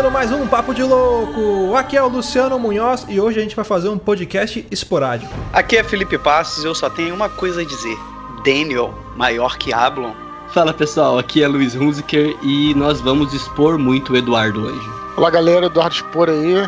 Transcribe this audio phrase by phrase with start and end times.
[0.00, 1.76] Começando mais um Papo de Louco.
[1.76, 5.30] Aqui é o Luciano Munhoz e hoje a gente vai fazer um podcast esporádico.
[5.52, 7.98] Aqui é Felipe Passos, eu só tenho uma coisa a dizer.
[8.42, 10.12] Daniel, maior que Ablon.
[10.54, 14.90] Fala pessoal, aqui é Luiz Hunziker e nós vamos expor muito o Eduardo hoje.
[15.18, 16.66] Olá galera, Eduardo Expor aí.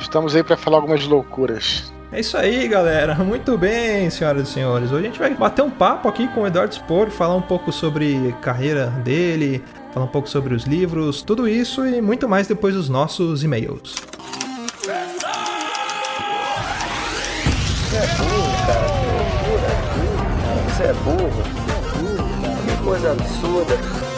[0.00, 1.92] Estamos aí para falar algumas loucuras.
[2.10, 3.14] É isso aí, galera.
[3.22, 4.90] Muito bem, senhoras e senhores.
[4.90, 7.70] Hoje a gente vai bater um papo aqui com o Eduardo Spor, falar um pouco
[7.70, 9.62] sobre a carreira dele,
[9.92, 13.94] falar um pouco sobre os livros, tudo isso e muito mais depois dos nossos e-mails.
[17.90, 18.86] Você é burro, cara.
[20.68, 21.28] Você é burro.
[21.28, 22.30] Você é burro.
[22.66, 24.09] Que coisa absurda.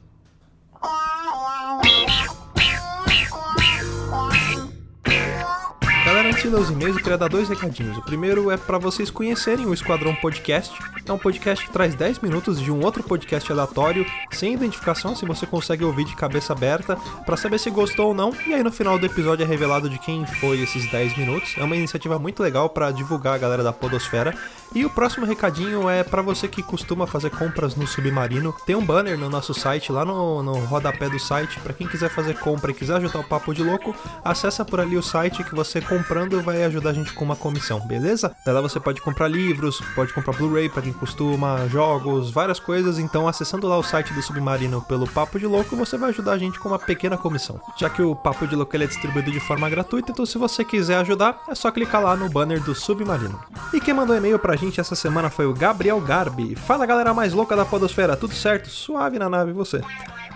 [6.30, 7.98] antes de ler os e-mails, eu queria dar dois recadinhos.
[7.98, 10.72] O primeiro é para vocês conhecerem o Esquadrão Podcast.
[11.04, 15.26] É um podcast que traz 10 minutos de um outro podcast aleatório, sem identificação, se
[15.26, 16.96] você consegue ouvir de cabeça aberta,
[17.26, 18.32] para saber se gostou ou não.
[18.46, 21.56] E aí no final do episódio é revelado de quem foi esses 10 minutos.
[21.58, 24.32] É uma iniciativa muito legal para divulgar a galera da Podosfera.
[24.72, 28.54] E o próximo recadinho é para você que costuma fazer compras no Submarino.
[28.64, 31.58] Tem um banner no nosso site, lá no, no rodapé do site.
[31.58, 34.96] Para quem quiser fazer compra e quiser ajudar o Papo de Louco, acessa por ali
[34.96, 35.80] o site que você
[36.20, 38.34] comprando vai ajudar a gente com uma comissão, beleza?
[38.44, 42.98] Daí lá você pode comprar livros, pode comprar Blu-ray para quem costuma, jogos, várias coisas.
[42.98, 46.38] Então, acessando lá o site do Submarino pelo Papo de Louco, você vai ajudar a
[46.38, 47.60] gente com uma pequena comissão.
[47.76, 50.98] Já que o Papo de Louco é distribuído de forma gratuita, então se você quiser
[50.98, 53.40] ajudar, é só clicar lá no banner do Submarino.
[53.72, 56.54] E quem mandou e-mail pra gente essa semana foi o Gabriel Garbi.
[56.54, 58.68] Fala galera mais louca da Podosfera, tudo certo?
[58.68, 59.80] Suave na nave você.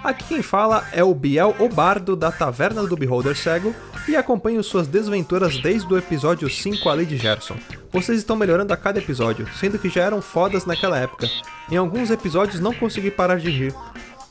[0.05, 3.75] Aqui quem fala é o Biel Obardo da Taverna do Beholder Cego
[4.07, 7.57] e acompanho suas desventuras desde o episódio 5 ali de Gerson.
[7.91, 11.27] Vocês estão melhorando a cada episódio, sendo que já eram fodas naquela época.
[11.71, 13.75] Em alguns episódios não consegui parar de rir.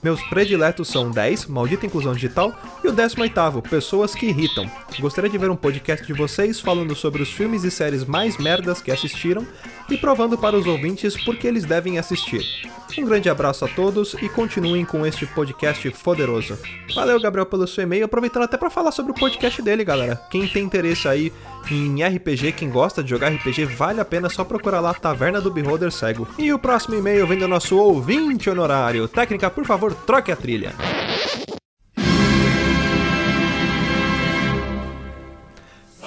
[0.03, 2.53] Meus prediletos são 10, Maldita Inclusão Digital,
[2.83, 4.69] e o 18, Pessoas que Irritam.
[4.99, 8.81] Gostaria de ver um podcast de vocês falando sobre os filmes e séries mais merdas
[8.81, 9.47] que assistiram
[9.89, 12.43] e provando para os ouvintes por que eles devem assistir.
[12.97, 16.59] Um grande abraço a todos e continuem com este podcast poderoso.
[16.93, 18.05] Valeu, Gabriel, pelo seu e-mail.
[18.05, 20.21] Aproveitando até para falar sobre o podcast dele, galera.
[20.29, 21.33] Quem tem interesse aí
[21.71, 25.51] em RPG, quem gosta de jogar RPG, vale a pena só procurar lá Taverna do
[25.51, 26.27] Beholder Cego.
[26.37, 29.07] E o próximo e-mail vem do nosso ouvinte honorário.
[29.07, 30.73] Técnica, por favor, troque a trilha.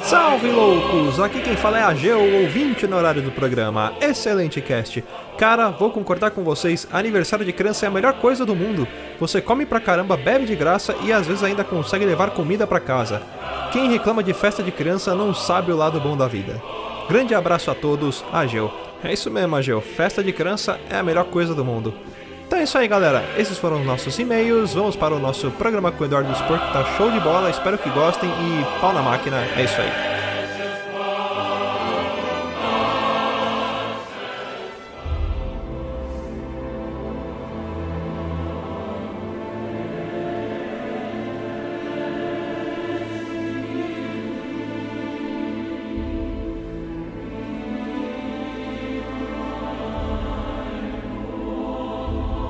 [0.06, 1.18] Salve loucos!
[1.18, 3.92] Aqui quem fala é a Geo, ouvinte no horário do programa.
[4.00, 5.02] Excelente cast.
[5.36, 8.86] Cara, vou concordar com vocês, aniversário de criança é a melhor coisa do mundo.
[9.18, 12.78] Você come pra caramba, bebe de graça e às vezes ainda consegue levar comida pra
[12.78, 13.20] casa.
[13.72, 16.62] Quem reclama de festa de criança não sabe o lado bom da vida.
[17.08, 18.72] Grande abraço a todos, Ageu.
[19.02, 19.80] É isso mesmo, Ageu.
[19.80, 21.92] Festa de criança é a melhor coisa do mundo.
[22.46, 23.24] Então é isso aí, galera.
[23.36, 24.72] Esses foram os nossos e-mails.
[24.72, 27.50] Vamos para o nosso programa com o Eduardo Sport, que tá show de bola.
[27.50, 29.36] Espero que gostem e pau na máquina.
[29.56, 30.25] É isso aí.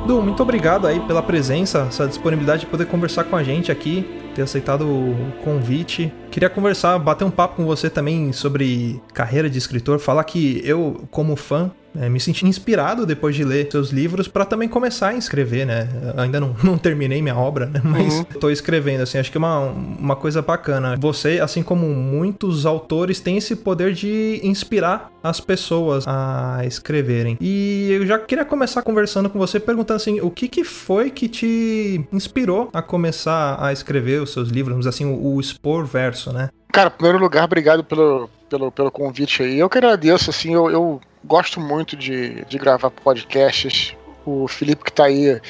[0.06, 4.06] Du, muito obrigado aí pela presença, essa disponibilidade de poder conversar com a gente aqui,
[4.36, 6.12] ter aceitado o convite.
[6.30, 11.08] Queria conversar, bater um papo com você também sobre carreira de escritor, falar que eu,
[11.10, 15.14] como fã, É, me senti inspirado depois de ler seus livros para também começar a
[15.14, 15.88] escrever, né?
[16.16, 17.80] Ainda não, não terminei minha obra, né?
[17.84, 18.24] Mas Uhum.
[18.40, 20.96] tô escrevendo, assim, acho que é uma, uma coisa bacana.
[20.98, 27.36] Você, assim como muitos autores, tem esse poder de inspirar as pessoas a escreverem.
[27.40, 31.28] E eu já queria começar conversando com você, perguntando assim, o que que foi que
[31.28, 36.48] te inspirou a começar a escrever os seus livros, assim, o, o expor verso, né?
[36.76, 39.58] Cara, em primeiro lugar, obrigado pelo, pelo, pelo convite aí.
[39.58, 43.96] Eu que agradeço, assim, eu, eu gosto muito de, de gravar podcasts.
[44.26, 45.40] O Felipe que tá aí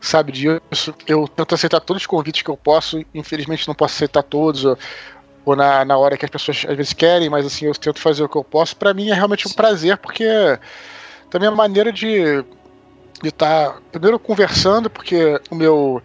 [0.00, 0.94] sabe disso.
[1.04, 3.04] Eu tento aceitar todos os convites que eu posso.
[3.12, 4.78] Infelizmente não posso aceitar todos, ou,
[5.44, 8.22] ou na, na hora que as pessoas às vezes querem, mas assim, eu tento fazer
[8.22, 8.76] o que eu posso.
[8.76, 10.24] Pra mim é realmente um prazer, porque
[11.28, 12.44] também é uma maneira de
[13.20, 16.00] de estar primeiro conversando, porque o meu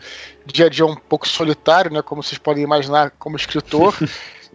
[0.47, 3.95] dia a dia é um pouco solitário, né, como vocês podem imaginar, como escritor.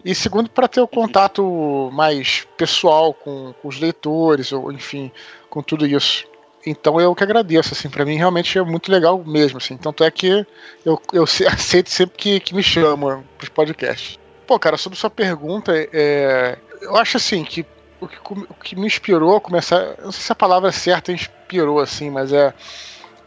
[0.08, 5.12] E segundo, para ter o contato mais pessoal com, com os leitores, ou enfim,
[5.50, 6.24] com tudo isso.
[6.66, 9.76] Então eu que agradeço, assim, para mim realmente é muito legal mesmo, assim.
[9.76, 10.46] Tanto é que
[10.82, 14.18] eu, eu aceito sempre que, que me chamam pros podcasts.
[14.46, 17.66] Pô, cara, sobre sua pergunta, é, eu acho assim que
[18.00, 21.80] o que, o que me inspirou a começar, não sei se a palavra certa inspirou,
[21.80, 22.54] assim, mas é,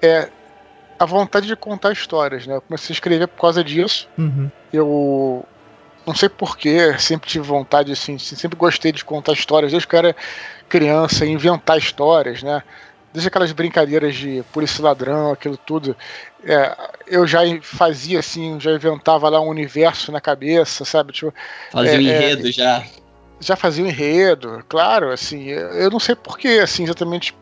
[0.01, 0.31] é
[0.98, 2.56] a vontade de contar histórias, né?
[2.56, 4.50] Eu comecei a escrever por causa disso Uhum.
[4.74, 5.45] eu
[6.06, 10.00] não sei porquê, sempre tive vontade, assim, sempre gostei de contar histórias, desde que eu
[10.00, 10.15] era
[10.68, 12.63] criança, inventar histórias, né?
[13.13, 15.95] Desde aquelas brincadeiras de polícia ladrão, aquilo tudo.
[16.45, 16.75] É,
[17.07, 21.12] eu já fazia assim, já inventava lá um universo na cabeça, sabe?
[21.12, 21.33] Tipo,
[21.71, 22.83] Fazer É, um é, enredo já.
[23.39, 27.36] já fazia um enredo, claro, assim, eu não sei porquê, assim, exatamente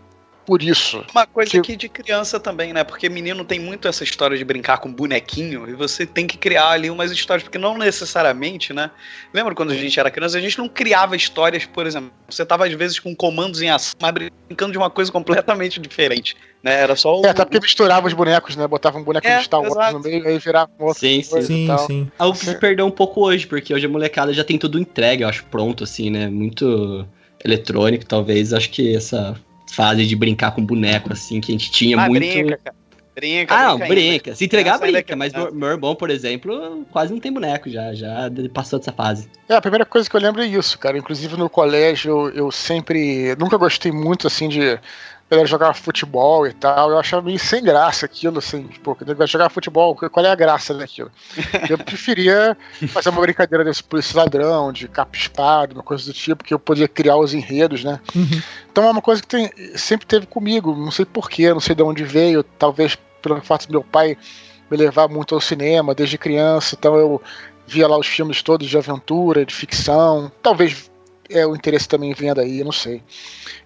[0.49, 1.05] por isso.
[1.11, 2.83] Uma coisa Que- que de criança também, né?
[2.83, 6.69] Porque menino tem muito essa história de brincar com bonequinho e você tem que criar
[6.69, 8.89] ali umas histórias, porque não necessariamente, né?
[9.31, 12.65] Lembra quando a gente era criança, a gente não criava histórias, por exemplo, você tava
[12.65, 16.81] às vezes com comandos em ação, mas brincando de uma coisa completamente diferente, né?
[16.81, 17.23] Era só o...
[17.23, 18.65] É, até porque misturava os bonecos, né?
[18.67, 19.93] Botava um boneco É, Wars exato.
[19.93, 21.39] no meio, aí virava um outro Sim, sim.
[21.39, 21.77] e Sim, tal.
[21.85, 22.11] sim.
[22.17, 25.21] Algo que se perdeu um pouco hoje, porque hoje a molecada já tem tudo entregue,
[25.21, 26.27] eu acho, pronto, assim, né?
[26.27, 27.07] Muito
[27.45, 28.51] eletrônico, talvez.
[28.51, 29.39] Acho que essa
[29.73, 32.19] fase de brincar com boneco, assim, que a gente tinha Ah, muito.
[32.19, 32.75] brinca, cara.
[33.15, 33.85] Brinca, Ah, ainda.
[33.85, 34.33] brinca.
[34.35, 35.15] Se entregar, é brinca.
[35.15, 37.93] Mas meu, meu irmão, por exemplo, quase não tem boneco já.
[37.93, 39.27] Já passou dessa fase.
[39.49, 40.97] É, a primeira coisa que eu lembro é isso, cara.
[40.97, 43.35] Inclusive no colégio eu sempre.
[43.37, 44.79] Nunca gostei muito assim de.
[45.29, 49.49] Galera jogar futebol e tal, eu achava meio sem graça aquilo, assim, tipo, de jogar
[49.49, 51.11] futebol, qual é a graça daquilo?
[51.69, 56.43] Eu preferia fazer uma brincadeira desse polícia ladrão, de capa espada, uma coisa do tipo,
[56.43, 57.99] que eu podia criar os enredos, né?
[58.15, 58.41] Uhum.
[58.71, 61.83] Então é uma coisa que tem- sempre teve comigo, não sei porquê, não sei de
[61.83, 64.17] onde veio, talvez pelo fato do meu pai
[64.69, 67.21] me levar muito ao cinema desde criança, então eu
[67.67, 70.88] via lá os filmes todos de aventura, de ficção, talvez
[71.29, 73.03] é, o interesse também vinha daí, eu não sei.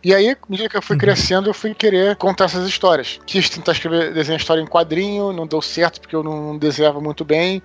[0.03, 0.99] E aí, à medida que eu fui Uhum.
[0.99, 3.19] crescendo, eu fui querer contar essas histórias.
[3.25, 7.23] Quis tentar escrever, desenhar história em quadrinho, não deu certo porque eu não desenhava muito
[7.23, 7.61] bem.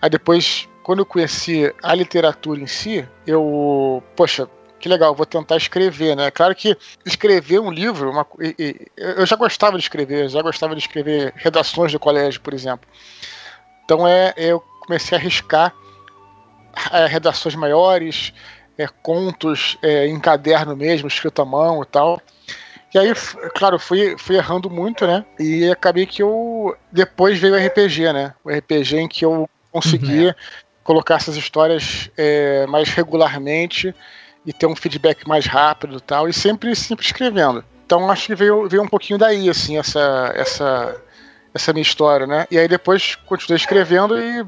[0.00, 4.48] Aí depois, quando eu conheci a literatura em si, eu, poxa,
[4.78, 6.30] que legal, vou tentar escrever, né?
[6.30, 10.74] Claro que escrever um livro, uma e- e- eu já gostava de escrever, já gostava
[10.74, 12.88] de escrever redações do colégio, por exemplo.
[13.84, 15.74] Então é, eu comecei a arriscar
[16.92, 18.32] é, redações maiores,
[18.78, 22.20] é, contos é, em caderno mesmo, escrito à mão e tal.
[22.94, 23.12] E aí,
[23.54, 25.24] claro, fui, fui errando muito, né?
[25.38, 26.76] E acabei que eu.
[26.90, 28.34] Depois veio o RPG, né?
[28.44, 30.34] O RPG em que eu conseguia
[30.82, 33.94] colocar essas histórias é, mais regularmente
[34.46, 37.64] e ter um feedback mais rápido e tal, e sempre, sempre escrevendo.
[37.84, 40.96] Então acho que veio, veio um pouquinho daí, assim, essa, essa,
[41.52, 42.46] essa minha história, né?
[42.50, 44.46] E aí depois continuei escrevendo e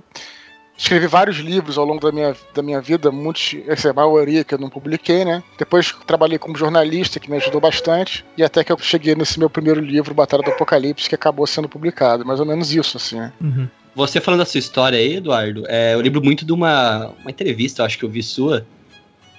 [0.78, 4.44] escrevi vários livros ao longo da minha, da minha vida, muitos, essa é a maioria
[4.44, 5.42] que eu não publiquei, né?
[5.58, 9.50] Depois trabalhei como jornalista, que me ajudou bastante, e até que eu cheguei nesse meu
[9.50, 12.24] primeiro livro, Batalha do Apocalipse, que acabou sendo publicado.
[12.24, 13.32] Mais ou menos isso, assim, né?
[13.40, 13.68] Uhum.
[13.94, 17.82] Você falando da sua história aí, Eduardo, é, eu lembro muito de uma, uma entrevista,
[17.82, 18.64] eu acho que eu vi sua.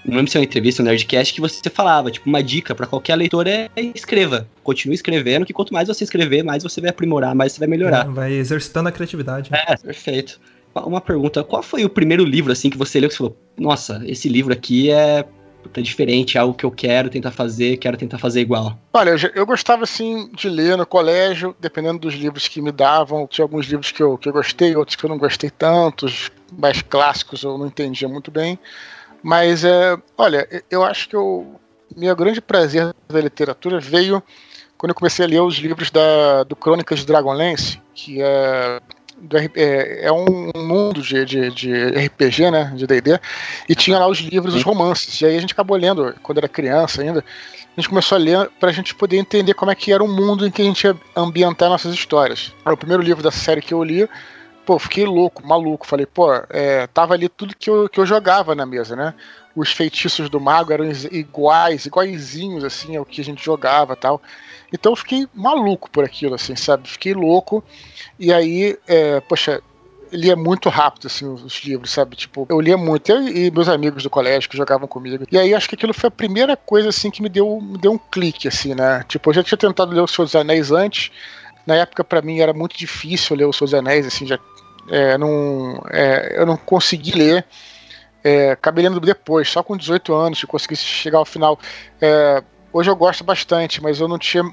[0.04, 2.86] Não lembro se é uma entrevista, um Nerdcast, que você falava, tipo, uma dica pra
[2.86, 4.48] qualquer leitor é escreva.
[4.64, 8.06] Continue escrevendo, que quanto mais você escrever, mais você vai aprimorar, mais você vai melhorar.
[8.08, 9.50] Vai exercitando a criatividade.
[9.54, 10.40] É, perfeito.
[10.86, 14.02] Uma pergunta, qual foi o primeiro livro, assim, que você leu que você falou, nossa,
[14.06, 15.26] esse livro aqui é,
[15.74, 18.78] é diferente, é algo que eu quero tentar fazer, quero tentar fazer igual.
[18.94, 23.28] Olha, eu, eu gostava assim de ler no colégio, dependendo dos livros que me davam.
[23.28, 26.32] Tinha alguns livros que eu, que eu gostei, outros que eu não gostei tanto, os
[26.58, 28.58] mais clássicos eu não entendia muito bem.
[29.22, 31.60] Mas, é, olha, eu- acho que eu,
[31.96, 34.24] meu grande prazer da literatura veio
[34.78, 38.80] quando eu comecei a ler os livros da, do Crônicas de Dragonlance, que é,
[39.22, 43.20] do é, é um mundo de, de, de RPG, né, de D&D,
[43.68, 45.20] e tinha lá os livros, os romances.
[45.22, 48.50] E aí a gente acabou lendo, quando era criança ainda, a gente começou a ler
[48.60, 50.98] pra gente poder entender como é que era o mundo em que a gente ia
[51.16, 52.54] ambientar nossas histórias.
[52.66, 54.08] Era o primeiro livro da série que eu li,
[54.66, 55.88] pô, fiquei louco, maluco.
[55.88, 59.14] Falei, pô, é, tava ali tudo que eu, que eu jogava na mesa, né?
[59.56, 64.22] Os feitiços do mago eram iguais, iguaizinhos, assim, ao que a gente jogava tal.
[64.72, 66.88] Então eu fiquei maluco por aquilo, assim, sabe?
[66.88, 67.64] Fiquei louco.
[68.20, 69.62] E aí, é, poxa,
[70.12, 72.16] lia muito rápido, assim, os livros, sabe?
[72.16, 73.12] Tipo, eu lia muito.
[73.12, 75.26] Eu e meus amigos do colégio que jogavam comigo.
[75.32, 77.92] E aí, acho que aquilo foi a primeira coisa, assim, que me deu, me deu
[77.92, 79.04] um clique, assim, né?
[79.08, 81.12] Tipo, eu já tinha tentado ler O Senhor dos Anéis antes.
[81.66, 84.40] Na época, para mim, era muito difícil ler O Senhor dos Anéis, assim, já.
[84.90, 87.46] É, não, é, eu não consegui ler.
[88.24, 91.60] É, acabei lendo depois, só com 18 anos, que consegui chegar ao final.
[92.02, 94.44] É, hoje eu gosto bastante, mas eu não tinha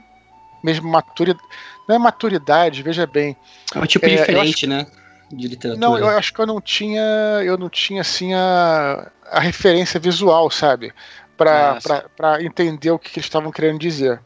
[0.62, 1.46] mesmo maturidade.
[1.88, 3.36] Não é maturidade, veja bem.
[3.74, 4.86] É um tipo É, eu diferente, né?
[5.30, 5.86] De literatura.
[5.86, 7.02] Não, eu acho que eu não tinha,
[7.44, 10.92] eu não tinha assim a, a referência visual, sabe?
[11.36, 11.78] Pra,
[12.20, 14.20] Ah, entender o que, que eles estavam querendo dizer.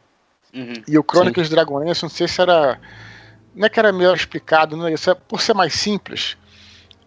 [0.53, 0.73] Uhum.
[0.87, 2.79] E o Crônicas de Dragonlance, não sei se era.
[3.53, 5.09] Não é que era melhor explicado, não é isso.
[5.09, 6.37] É, por ser mais simples,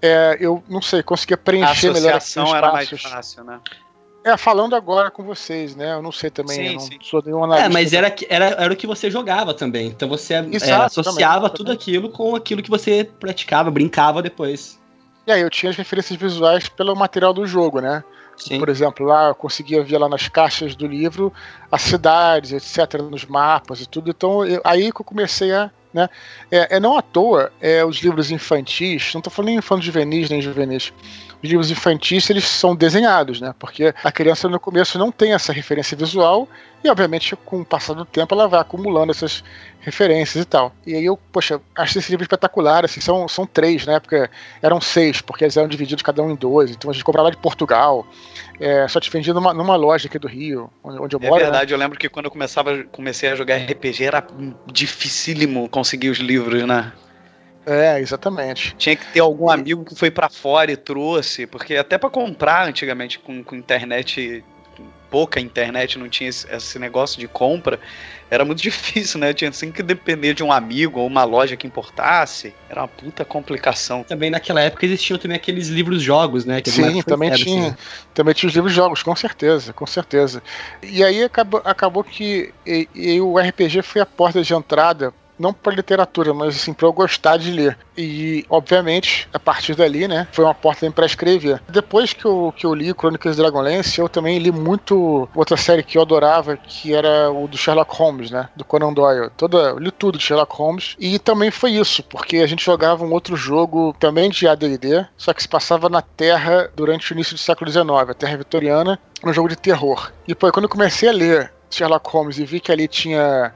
[0.03, 3.61] é, eu não sei, conseguia A preencher melhor associação os era mais fácil, né?
[4.25, 5.93] É, falando agora com vocês, né?
[5.93, 6.99] Eu não sei também, Sim, eu não sim.
[7.02, 7.69] sou nenhum analista.
[7.69, 9.88] É, mas era, que- era, era o que você jogava também.
[9.88, 11.75] Então você é, Exato, associava também, tudo também.
[11.76, 14.81] aquilo com aquilo que você praticava, brincava depois.
[15.26, 18.02] E aí eu tinha as referências visuais pelo material do jogo, né?
[18.37, 18.59] Sim.
[18.59, 21.33] Por exemplo, lá eu conseguia ver lá nas caixas do livro
[21.71, 24.11] as cidades, etc., nos mapas e tudo.
[24.11, 25.71] Então, eu- aí que eu comecei a.
[25.93, 26.09] Né,
[26.50, 30.28] é, é não à toa, é, os livros infantis, não estou falando nem infantos juvenis
[30.28, 30.93] nem juvenis,
[31.48, 33.54] livros infantis eles são desenhados, né?
[33.58, 36.48] Porque a criança no começo não tem essa referência visual
[36.82, 39.42] e, obviamente, com o passar do tempo, ela vai acumulando essas
[39.80, 40.72] referências e tal.
[40.86, 44.30] E aí eu, poxa, acho esse livro espetacular, assim, são, são três, na época
[44.62, 47.30] eram seis, porque eles eram divididos cada um em dois, então a gente comprava lá
[47.30, 48.06] de Portugal,
[48.60, 51.36] é, só te vendia numa, numa loja aqui do Rio, onde, onde eu É moro.
[51.36, 51.44] né?
[51.50, 54.26] verdade, eu lembro que quando eu começava, comecei a jogar RPG era
[54.70, 56.92] dificílimo conseguir os livros, né?
[57.66, 58.75] É, exatamente.
[58.76, 62.68] Tinha que ter algum amigo que foi pra fora e trouxe, porque até pra comprar
[62.68, 64.44] antigamente com, com internet,
[64.76, 67.80] com pouca internet, não tinha esse, esse negócio de compra,
[68.30, 69.33] era muito difícil, né?
[69.33, 72.52] Tinha sempre que depender de um amigo ou uma loja que importasse.
[72.68, 74.02] Era uma puta complicação.
[74.02, 76.61] Também naquela época existiam também aqueles livros jogos, né?
[76.61, 77.66] que Sim, também febre, tinha.
[77.68, 77.76] assim.
[78.12, 80.42] Também tinha os livros jogos, com certeza, com certeza.
[80.83, 85.53] E aí acabou, acabou que e- e o RPG foi a porta de entrada, não
[85.53, 87.76] para literatura, mas assim, para eu gostar de ler.
[87.97, 91.62] E, obviamente, a partir dali, né, foi uma porta para escrever.
[91.69, 95.83] Depois que eu, que eu li Crônicas de Dragonlance, eu também li muito outra série
[95.83, 99.31] que eu adorava, que era o do Sherlock Holmes, né, do Conan Doyle.
[99.37, 100.97] Toda, eu li tudo de Sherlock Holmes.
[100.99, 105.33] E também foi isso, porque a gente jogava um outro jogo também de AD&D, só
[105.33, 109.33] que se passava na Terra durante o início do século XIX, a Terra Vitoriana, um
[109.33, 110.12] jogo de terror.
[110.26, 113.53] E pô, quando eu comecei a ler Sherlock Holmes e vi que ali tinha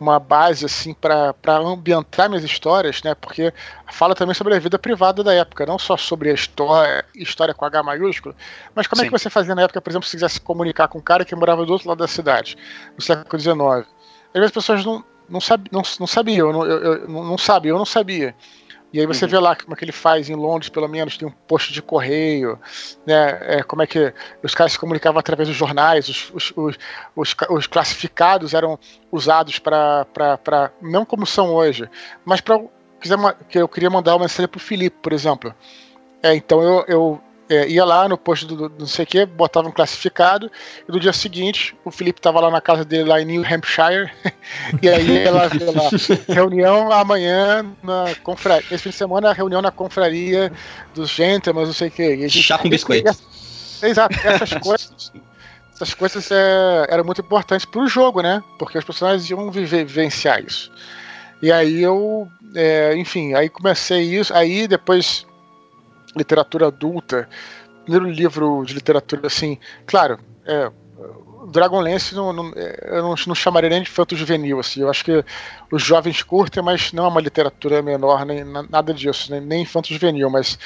[0.00, 3.14] uma base assim para ambientar minhas histórias, né?
[3.14, 3.52] Porque
[3.90, 7.64] fala também sobre a vida privada da época, não só sobre a história, história com
[7.64, 8.34] H maiúsculo,
[8.74, 9.10] mas como é Sim.
[9.10, 11.34] que você fazia na época, por exemplo, se quisesse se comunicar com um cara que
[11.34, 12.56] morava do outro lado da cidade,
[12.96, 13.58] no século XIX.
[13.58, 17.24] Às vezes as pessoas não, não, sabi, não, não sabiam, eu não, eu, eu, não,
[17.24, 18.34] não sabiam, eu não sabia.
[18.92, 19.30] E aí você Uhum.
[19.30, 21.82] vê lá como é que ele faz em Londres, pelo menos, tem um posto de
[21.82, 22.58] correio,
[23.06, 23.58] né?
[23.58, 26.78] É, como é que os caras se comunicavam através dos jornais, os, os, os,
[27.14, 28.78] os, os classificados eram
[29.12, 30.06] usados para
[30.80, 31.88] não como são hoje,
[32.24, 32.60] mas para
[33.48, 35.54] que eu queria mandar uma mensagem pro Felipe, por exemplo.
[36.22, 39.26] É, então eu, eu é, ia lá no posto do, do não sei o que,
[39.26, 40.50] botava um classificado,
[40.88, 44.10] e no dia seguinte o Felipe estava lá na casa dele lá em New Hampshire,
[44.82, 45.90] e aí ela lá,
[46.34, 50.52] reunião amanhã na confraria, esse fim de semana reunião na confraria
[50.94, 52.28] dos gentlemen, não sei o que.
[52.28, 53.16] Chá com biscoito.
[53.82, 55.12] Exato, essas coisas.
[55.74, 58.42] Essas coisas é, eram muito importantes pro jogo, né?
[58.58, 60.72] Porque os personagens iam viver, vivenciar isso.
[61.40, 65.24] E aí eu, é, enfim, aí comecei isso, aí depois
[66.16, 67.28] literatura adulta,
[67.84, 70.70] primeiro livro de literatura assim, claro, é,
[71.50, 75.04] Dragonlance não, não, é, eu não, não chamaria nem de fanto juvenil, assim, eu acho
[75.04, 75.24] que
[75.72, 79.62] os jovens curtem, mas não é uma literatura menor, nem na- nada disso, nem, nem
[79.62, 80.58] infanto juvenil, mas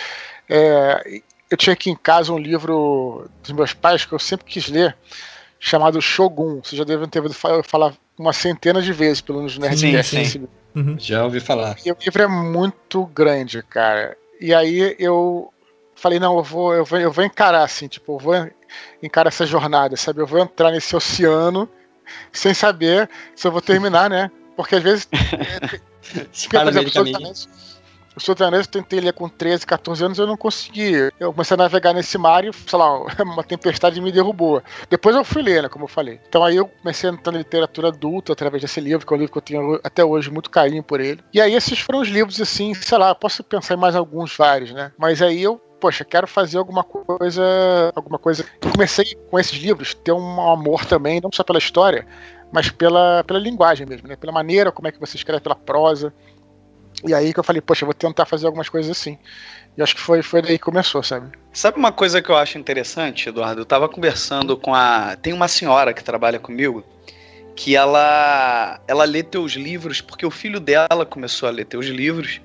[0.48, 1.20] é,
[1.50, 4.96] eu tinha aqui em casa um livro dos meus pais que eu sempre quis ler,
[5.60, 6.60] chamado Shogun.
[6.62, 10.16] Vocês já devem ter ouvido fa- falar uma centena de vezes, pelo menos no Nerdcast.
[10.16, 10.38] sim.
[10.38, 10.48] livro.
[10.74, 10.96] Uhum.
[10.98, 11.76] Já ouvi falar.
[11.84, 14.16] E o livro é muito grande, cara.
[14.42, 15.52] E aí eu
[15.94, 18.50] falei, não, eu vou, eu vou, eu vou encarar, assim, tipo, eu vou
[19.00, 20.20] encarar essa jornada, sabe?
[20.20, 21.68] Eu vou entrar nesse oceano
[22.32, 24.30] sem saber se eu vou terminar, né?
[24.56, 25.08] Porque às vezes
[26.42, 27.32] porque, por exemplo, do
[28.16, 31.10] O Anéis eu tentei ler com 13, 14 anos eu não consegui.
[31.18, 34.62] Eu comecei a navegar nesse mar e, sei lá, uma tempestade me derrubou.
[34.90, 36.20] Depois eu fui ler, né, como eu falei.
[36.28, 39.20] Então aí eu comecei a entrar na literatura adulta através desse livro, que é um
[39.20, 41.22] livro que eu tenho até hoje muito carinho por ele.
[41.32, 44.72] E aí esses foram os livros, assim, sei lá, posso pensar em mais alguns vários,
[44.72, 44.92] né?
[44.98, 47.42] Mas aí eu poxa, quero fazer alguma coisa,
[47.96, 48.44] alguma coisa.
[48.60, 52.06] Eu comecei com esses livros ter um amor também, não só pela história,
[52.52, 54.14] mas pela, pela linguagem mesmo, né?
[54.14, 56.14] Pela maneira como é que você escreve, pela prosa.
[57.06, 59.18] E aí que eu falei, poxa, eu vou tentar fazer algumas coisas assim.
[59.76, 61.30] E acho que foi, foi daí que começou, sabe?
[61.52, 63.60] Sabe uma coisa que eu acho interessante, Eduardo?
[63.60, 65.16] Eu tava conversando com a.
[65.16, 66.84] Tem uma senhora que trabalha comigo
[67.54, 72.40] que ela ela lê teus livros porque o filho dela começou a ler teus livros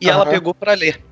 [0.00, 0.12] e uhum.
[0.12, 1.02] ela pegou para ler.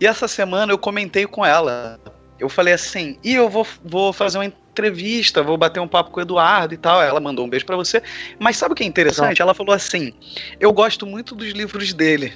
[0.00, 1.98] E essa semana eu comentei com ela.
[2.38, 4.44] Eu falei assim, e eu vou, vou fazer uma
[4.76, 7.02] entrevista, vou bater um papo com o Eduardo e tal.
[7.02, 8.02] Ela mandou um beijo para você.
[8.38, 9.40] Mas sabe o que é interessante?
[9.40, 10.12] Ela falou assim:
[10.60, 12.34] eu gosto muito dos livros dele.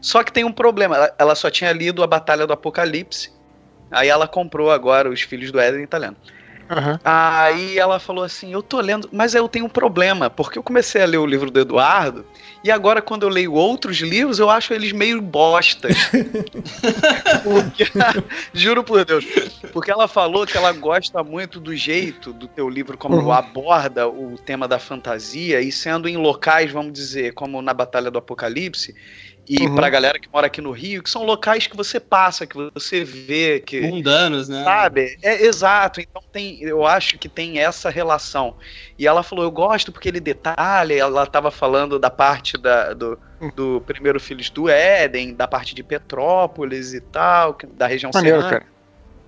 [0.00, 0.96] Só que tem um problema.
[0.96, 3.32] Ela, ela só tinha lido a Batalha do Apocalipse.
[3.90, 6.16] Aí ela comprou agora Os Filhos do Éden italiano.
[6.70, 6.98] Uhum.
[7.02, 11.02] Aí ela falou assim: Eu tô lendo, mas eu tenho um problema, porque eu comecei
[11.02, 12.26] a ler o livro do Eduardo,
[12.62, 15.96] e agora quando eu leio outros livros, eu acho eles meio bostas.
[17.42, 17.84] porque,
[18.52, 19.24] juro por Deus.
[19.72, 23.32] Porque ela falou que ela gosta muito do jeito do teu livro, como uhum.
[23.32, 28.18] aborda o tema da fantasia, e sendo em locais, vamos dizer, como na Batalha do
[28.18, 28.94] Apocalipse
[29.48, 29.74] e uhum.
[29.74, 33.02] pra galera que mora aqui no Rio, que são locais que você passa, que você
[33.02, 33.80] vê, que.
[33.80, 34.62] Mundanos, né?
[34.62, 35.18] Sabe?
[35.22, 36.00] É exato.
[36.00, 38.56] Então tem, eu acho que tem essa relação.
[38.98, 43.18] E ela falou, eu gosto porque ele detalha, ela estava falando da parte da, do,
[43.54, 48.66] do primeiro Filhos do Éden, da parte de Petrópolis e tal, da região Maneiro, cara.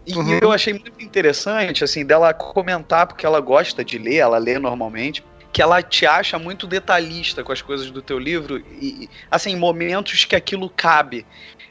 [0.06, 0.38] E uhum.
[0.42, 5.22] eu achei muito interessante, assim, dela comentar, porque ela gosta de ler, ela lê normalmente
[5.52, 10.24] que ela te acha muito detalhista com as coisas do teu livro e, assim, momentos
[10.24, 11.26] que aquilo cabe.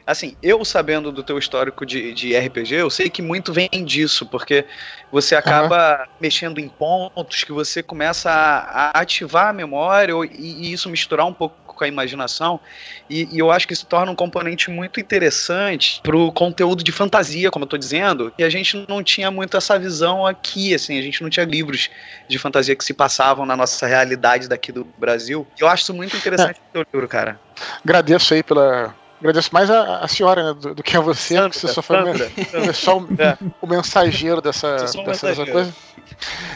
[0.06, 4.26] Assim, eu sabendo do teu histórico de, de RPG, eu sei que muito vem disso,
[4.26, 4.64] porque
[5.12, 6.12] você acaba uhum.
[6.20, 11.26] mexendo em pontos que você começa a, a ativar a memória e, e, isso misturar
[11.26, 12.60] um pouco com a imaginação.
[13.08, 17.50] E, e, eu acho que isso torna um componente muito interessante pro conteúdo de fantasia,
[17.50, 18.30] como eu tô dizendo.
[18.36, 21.88] E a gente não tinha muito essa visão aqui, assim, a gente não tinha livros
[22.28, 25.46] de fantasia que se passavam na nossa realidade daqui do Brasil.
[25.58, 26.78] Eu acho isso muito interessante é.
[26.78, 27.40] no teu livro, cara.
[27.82, 31.48] Agradeço aí pela, Agradeço mais a, a senhora né, do, do, que a você, Sandra,
[31.48, 33.38] porque você só foi Sandra, só o, é.
[33.60, 35.74] o mensageiro dessa, dessa, dessa coisa.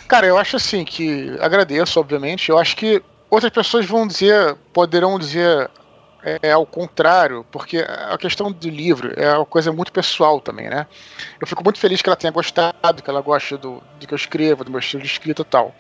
[0.07, 2.51] Cara, eu acho assim que agradeço, obviamente.
[2.51, 5.71] Eu acho que Outras pessoas vão dizer, poderão dizer
[6.43, 10.87] é, ao contrário, porque a questão do livro é uma coisa muito pessoal também, né?
[11.39, 14.17] Eu fico muito feliz que ela tenha gostado, que ela goste do, do que eu
[14.17, 15.75] escrevo, do meu estilo de escrita e tal.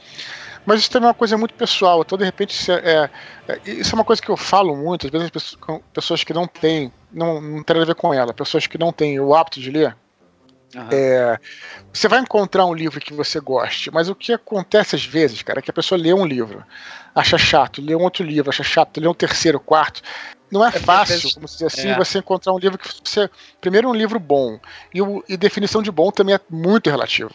[0.67, 2.03] Mas isso também é uma coisa muito pessoal.
[2.03, 3.11] Então, de repente, isso é,
[3.49, 5.07] é, isso é uma coisa que eu falo muito.
[5.07, 5.31] Às vezes,
[5.93, 8.93] pessoas que não têm, não, não tem nada a ver com ela, pessoas que não
[8.93, 9.97] têm o hábito de ler,
[10.75, 10.89] Uhum.
[10.91, 11.39] É,
[11.93, 15.61] você vai encontrar um livro que você goste, mas o que acontece às vezes, cara,
[15.61, 16.65] é que a pessoa lê um livro,
[17.15, 20.03] acha chato, lê um outro livro, acha chato, lê um terceiro, quarto.
[20.51, 21.97] Não é, é fácil, como dizer assim, é.
[21.97, 23.29] você encontrar um livro que você.
[23.61, 24.59] Primeiro, um livro bom.
[24.93, 27.31] E, o, e definição de bom também é muito relativo.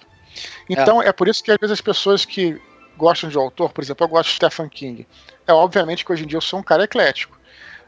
[0.69, 1.07] Então, é.
[1.07, 2.61] é por isso que às vezes as pessoas que
[2.97, 5.07] gostam de um autor, por exemplo, eu gosto de Stephen King.
[5.47, 7.39] É obviamente que hoje em dia eu sou um cara eclético.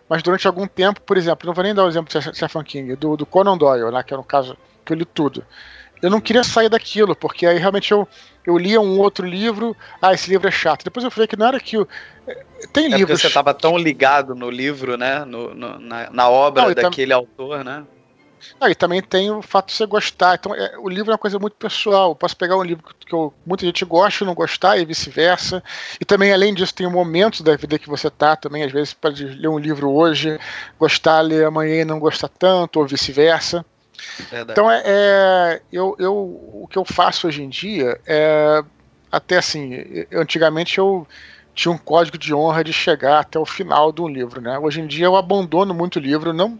[0.09, 2.95] Mas durante algum tempo, por exemplo, não vou nem dar o exemplo de Stephen King,
[2.95, 4.57] do, do Conan Doyle, né, que é no caso
[4.95, 5.45] li tudo.
[6.01, 8.07] Eu não queria sair daquilo, porque aí realmente eu,
[8.45, 10.83] eu lia um outro livro, ah, esse livro é chato.
[10.83, 11.77] Depois eu falei que não era que.
[11.77, 13.21] Eh, tem é livros.
[13.21, 15.23] Você estava tão ligado no livro, né?
[15.23, 17.19] No, no na, na, obra não, daquele tam...
[17.19, 17.85] autor, né?
[18.59, 20.33] Ah, e também tem o fato de você gostar.
[20.33, 22.09] Então, é, o livro é uma coisa muito pessoal.
[22.09, 25.63] Eu posso pegar um livro que eu, muita gente gosta e não gostar, e vice-versa.
[25.99, 28.63] E também, além disso, tem momentos da vida que você tá também.
[28.63, 30.39] Às vezes, pode ler um livro hoje,
[30.79, 33.63] gostar, ler amanhã e não gostar tanto, ou vice-versa.
[34.29, 34.51] Verdade.
[34.51, 38.63] Então é, é, eu, eu o que eu faço hoje em dia é
[39.11, 41.05] até assim, antigamente eu
[41.53, 44.57] tinha um código de honra de chegar até o final de um livro, né?
[44.57, 46.59] Hoje em dia eu abandono muito livro, não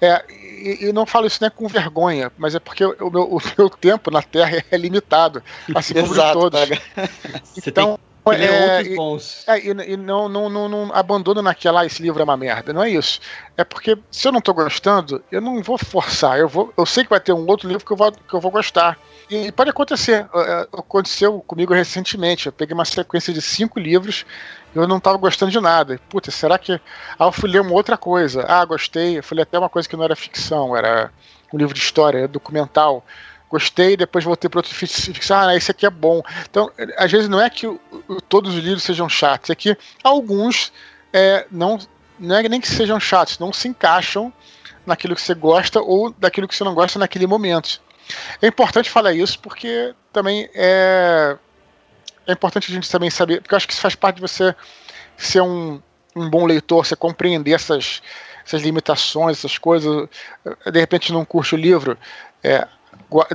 [0.00, 3.40] é, e, e não falo isso né, com vergonha, mas é porque o meu, o
[3.56, 5.42] meu tempo na Terra é limitado,
[5.74, 6.60] assim como de todos.
[7.66, 9.44] Então, é, outros bons.
[9.48, 12.72] É, e, e não, não, não, não abandono naquela, ah, esse livro é uma merda.
[12.72, 13.20] Não é isso.
[13.56, 16.38] É porque se eu não tô gostando, eu não vou forçar.
[16.38, 18.40] Eu, vou, eu sei que vai ter um outro livro que eu vou, que eu
[18.40, 18.98] vou gostar.
[19.30, 20.28] E pode acontecer.
[20.34, 22.46] É, aconteceu comigo recentemente.
[22.46, 24.26] Eu peguei uma sequência de cinco livros
[24.74, 25.98] e eu não estava gostando de nada.
[26.08, 26.80] Putz, será que.
[27.18, 28.44] Ah, eu fui ler uma outra coisa.
[28.46, 29.18] Ah, gostei.
[29.18, 31.10] Eu fui ler até uma coisa que não era ficção, era
[31.52, 33.04] um livro de história, documental
[33.50, 36.22] gostei, depois voltei para outro ficção, ah, esse aqui é bom.
[36.48, 37.66] Então, às vezes não é que
[38.28, 40.72] todos os livros sejam chatos, é que alguns
[41.12, 41.78] é, não,
[42.18, 44.32] não é nem que sejam chatos, não se encaixam
[44.86, 47.82] naquilo que você gosta ou daquilo que você não gosta naquele momento.
[48.40, 51.36] É importante falar isso porque também é,
[52.26, 54.54] é importante a gente também saber, porque eu acho que isso faz parte de você
[55.16, 55.82] ser um,
[56.14, 58.00] um bom leitor, você compreender essas,
[58.44, 60.08] essas limitações, essas coisas.
[60.72, 61.98] De repente não curte o livro,
[62.42, 62.66] é,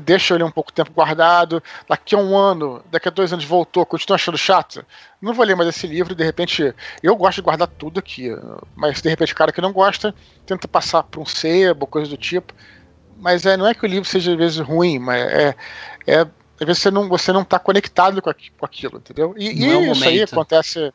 [0.01, 3.85] deixa ele um pouco tempo guardado, daqui a um ano, daqui a dois anos voltou,
[3.85, 4.85] continua achando chato,
[5.21, 8.29] não vou ler mais esse livro, de repente, eu gosto de guardar tudo aqui,
[8.75, 10.13] mas de repente o cara que não gosta,
[10.45, 12.53] tenta passar por um sebo, coisa do tipo,
[13.17, 15.55] mas é, não é que o livro seja às vezes ruim, mas é,
[16.07, 16.27] é
[16.59, 19.35] às vezes você não, você não tá conectado com, aquilo, entendeu?
[19.37, 20.07] E, e é isso momento.
[20.07, 20.93] aí acontece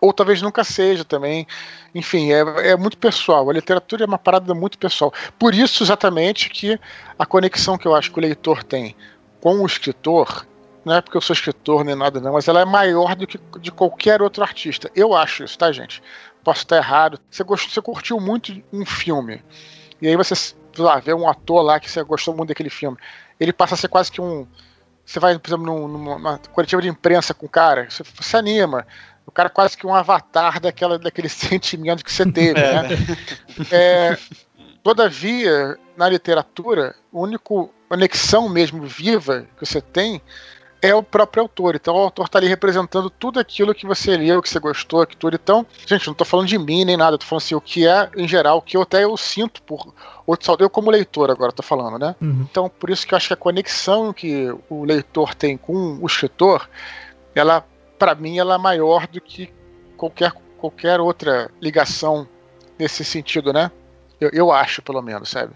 [0.00, 1.46] ou talvez nunca seja também.
[1.94, 3.48] Enfim, é, é muito pessoal.
[3.48, 5.12] A literatura é uma parada muito pessoal.
[5.38, 6.78] Por isso, exatamente, que
[7.18, 8.96] a conexão que eu acho que o leitor tem
[9.40, 10.46] com o escritor,
[10.84, 13.38] não é porque eu sou escritor nem nada, não, mas ela é maior do que
[13.60, 14.90] de qualquer outro artista.
[14.94, 16.02] Eu acho isso, tá, gente?
[16.44, 17.20] Posso estar errado.
[17.28, 19.42] Você, gostou, você curtiu muito um filme,
[20.00, 20.34] e aí você
[20.78, 22.96] lá, vê um ator lá que você gostou muito daquele filme.
[23.38, 24.46] Ele passa a ser quase que um.
[25.04, 28.86] Você vai, por exemplo, numa coletiva de imprensa com o cara, você se anima
[29.26, 32.88] o cara quase que um avatar daquela, daquele sentimento que você teve, é, né?
[33.70, 34.18] É,
[34.82, 37.44] todavia, na literatura, a única
[37.88, 40.20] conexão mesmo viva que você tem
[40.82, 41.76] é o próprio autor.
[41.76, 45.16] Então o autor está ali representando tudo aquilo que você leu, que você gostou, que
[45.16, 45.38] tudo.
[45.40, 48.10] Então, gente, não estou falando de mim nem nada, estou falando assim, o que é,
[48.16, 49.94] em geral, o que eu até eu sinto por
[50.26, 50.66] outros autores.
[50.66, 52.16] Eu como leitor agora estou falando, né?
[52.20, 52.44] Uhum.
[52.50, 56.06] Então, por isso que eu acho que a conexão que o leitor tem com o
[56.06, 56.68] escritor,
[57.32, 57.64] ela
[58.02, 59.48] para mim, ela é maior do que
[59.96, 62.26] qualquer, qualquer outra ligação
[62.76, 63.70] nesse sentido, né?
[64.20, 65.52] Eu, eu acho, pelo menos, sabe?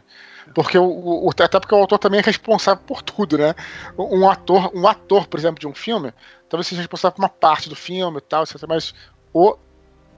[0.55, 3.53] Porque o, o, até porque o autor também é responsável por tudo, né?
[3.99, 6.13] Um ator, um ator, por exemplo, de um filme,
[6.49, 8.63] talvez seja responsável por uma parte do filme e tal, etc.
[8.69, 8.95] Mas
[9.35, 9.57] o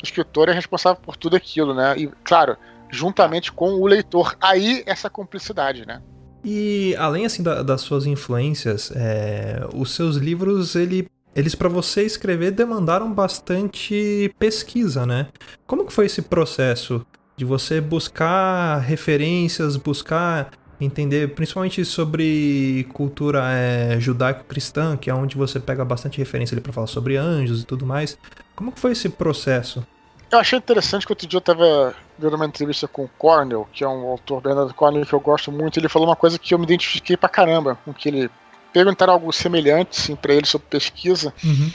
[0.02, 1.96] escritor é responsável por tudo aquilo, né?
[1.96, 2.58] E, claro,
[2.90, 4.36] juntamente com o leitor.
[4.38, 6.02] Aí essa cumplicidade, né?
[6.44, 11.08] E além assim da, das suas influências, é, os seus livros ele
[11.38, 15.28] eles para você escrever demandaram bastante pesquisa, né?
[15.68, 24.00] Como que foi esse processo de você buscar referências, buscar entender principalmente sobre cultura é,
[24.00, 27.86] judaico-cristã, que é onde você pega bastante referência ali para falar sobre anjos e tudo
[27.86, 28.18] mais.
[28.56, 29.86] Como que foi esse processo?
[30.32, 33.84] Eu achei interessante que outro dia eu tava vendo uma entrevista com o Cornell, que
[33.84, 36.58] é um autor Bernardo Cornell que eu gosto muito, ele falou uma coisa que eu
[36.58, 38.30] me identifiquei pra caramba com que ele
[38.72, 41.32] perguntaram algo semelhante assim, para ele sobre pesquisa.
[41.44, 41.70] Uhum.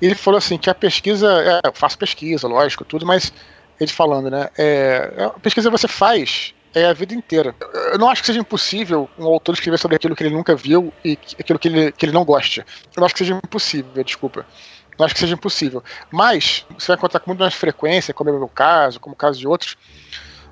[0.00, 3.32] Ele falou assim que a pesquisa, é, eu faço pesquisa, lógico, tudo, mas
[3.80, 4.48] ele falando, né?
[4.58, 7.54] É, a pesquisa você faz é a vida inteira.
[7.92, 10.92] Eu não acho que seja impossível um autor escrever sobre aquilo que ele nunca viu
[11.04, 12.60] e aquilo que ele, que ele não gosta.
[12.60, 14.44] Eu não acho que seja impossível, desculpa.
[14.98, 15.82] Não acho que seja impossível.
[16.10, 19.16] Mas você vai encontrar com muito mais frequência, como é o meu caso, como o
[19.16, 19.76] caso de outros,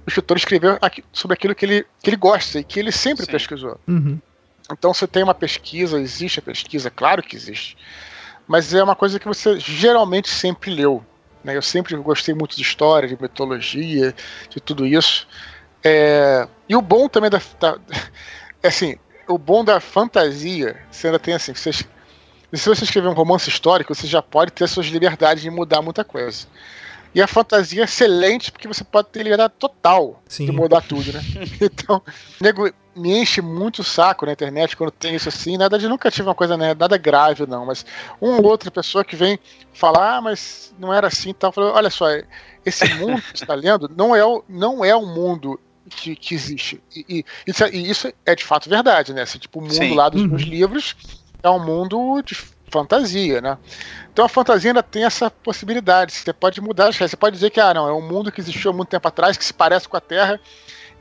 [0.06, 0.78] o escritor escreveu
[1.12, 3.32] sobre aquilo que ele, que ele gosta e que ele sempre Sim.
[3.32, 3.78] pesquisou.
[3.86, 4.18] Uhum.
[4.70, 7.76] Então você tem uma pesquisa, existe a pesquisa, claro que existe,
[8.46, 11.04] mas é uma coisa que você geralmente sempre leu.
[11.42, 11.56] Né?
[11.56, 14.14] Eu sempre gostei muito de história, de mitologia,
[14.48, 15.26] de tudo isso.
[15.82, 16.46] É...
[16.68, 17.78] E o bom também da, da
[18.62, 18.96] é assim,
[19.28, 21.84] o bom da fantasia, você ainda tem assim, se
[22.52, 26.46] você escrever um romance histórico, você já pode ter suas liberdades de mudar muita coisa.
[27.14, 30.46] E a fantasia é excelente porque você pode ter liberdade total Sim.
[30.46, 31.20] de mudar tudo, né?
[31.60, 32.02] Então,
[32.40, 35.56] nego me enche muito o saco na internet quando tem isso assim.
[35.56, 37.66] Nada de nunca tive uma coisa né, nada grave, não.
[37.66, 37.84] Mas
[38.20, 39.38] uma ou outra pessoa que vem
[39.72, 41.52] falar, ah, mas não era assim e tal.
[41.52, 42.06] Falou, olha só,
[42.64, 46.34] esse mundo que você está lendo não é o, não é o mundo que, que
[46.34, 46.82] existe.
[46.94, 49.22] E, e, isso, é, e, isso, é de fato verdade, né?
[49.22, 49.94] Assim, tipo, o mundo Sim.
[49.94, 50.48] lá dos, dos uhum.
[50.48, 50.96] livros
[51.42, 52.34] é um mundo de
[52.70, 53.58] fantasia, né?
[54.12, 56.12] Então a fantasia ainda tem essa possibilidade.
[56.12, 57.10] Você pode mudar as regras.
[57.10, 59.36] Você pode dizer que ah, não, é um mundo que existiu há muito tempo atrás,
[59.36, 60.40] que se parece com a Terra,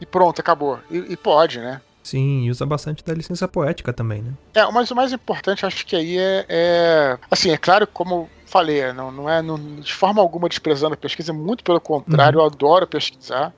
[0.01, 0.79] e pronto, acabou.
[0.89, 1.79] E, e pode, né?
[2.03, 4.33] Sim, e usa bastante da licença poética também, né?
[4.55, 6.45] É, mas o mais importante, acho que aí é.
[6.49, 10.97] é assim, é claro, como falei, não, não é não, de forma alguma desprezando a
[10.97, 12.45] pesquisa, muito pelo contrário, uhum.
[12.45, 13.53] eu adoro pesquisar.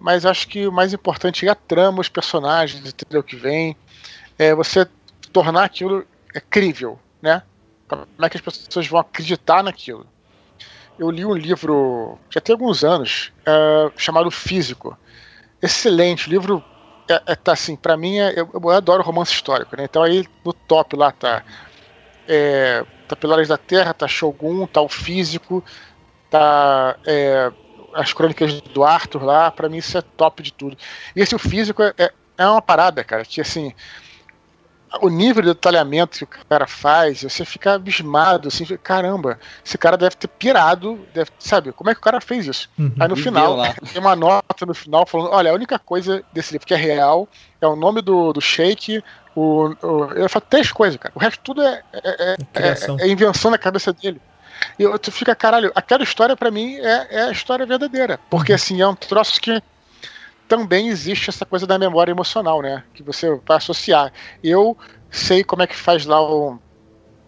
[0.00, 3.22] Mas acho que o mais importante é a trama, os personagens, entendeu?
[3.22, 3.76] Que vem.
[4.38, 4.86] É você
[5.32, 7.42] tornar aquilo é, crível, né?
[7.86, 10.06] Como é que as pessoas vão acreditar naquilo?
[10.98, 14.96] Eu li um livro, já tem alguns anos, é, chamado Físico
[15.62, 16.28] excelente.
[16.28, 16.64] Livro
[17.08, 19.84] é, é, tá assim, para mim, é, eu, eu, adoro romance histórico, né?
[19.84, 21.42] Então aí no top lá tá.
[22.26, 25.64] É, tá Pilares da Terra, tá Shogun, tá o Físico,
[26.30, 27.50] tá é,
[27.94, 30.76] as crônicas do Arthur lá, para mim isso é top de tudo.
[31.16, 33.72] E esse o Físico é, é, é uma parada, cara, que assim.
[35.00, 39.96] O nível de detalhamento que o cara faz, você fica abismado, assim, caramba, esse cara
[39.96, 42.70] deve ter pirado, deve, sabe, como é que o cara fez isso?
[42.78, 42.92] Uhum.
[42.98, 43.56] Aí no final,
[43.92, 47.28] tem uma nota no final falando, olha, a única coisa desse livro que é real
[47.60, 49.02] é o nome do, do Shake,
[49.34, 53.50] o, o, ele fala três coisas, cara, o resto tudo é, é, é, é invenção
[53.50, 54.20] na cabeça dele.
[54.78, 58.80] E tu fica, caralho, aquela história para mim é, é a história verdadeira, porque assim,
[58.80, 59.62] é um troço que
[60.48, 62.82] também existe essa coisa da memória emocional, né?
[62.94, 64.12] Que você vai associar.
[64.42, 64.76] Eu
[65.10, 66.58] sei como é que faz lá o,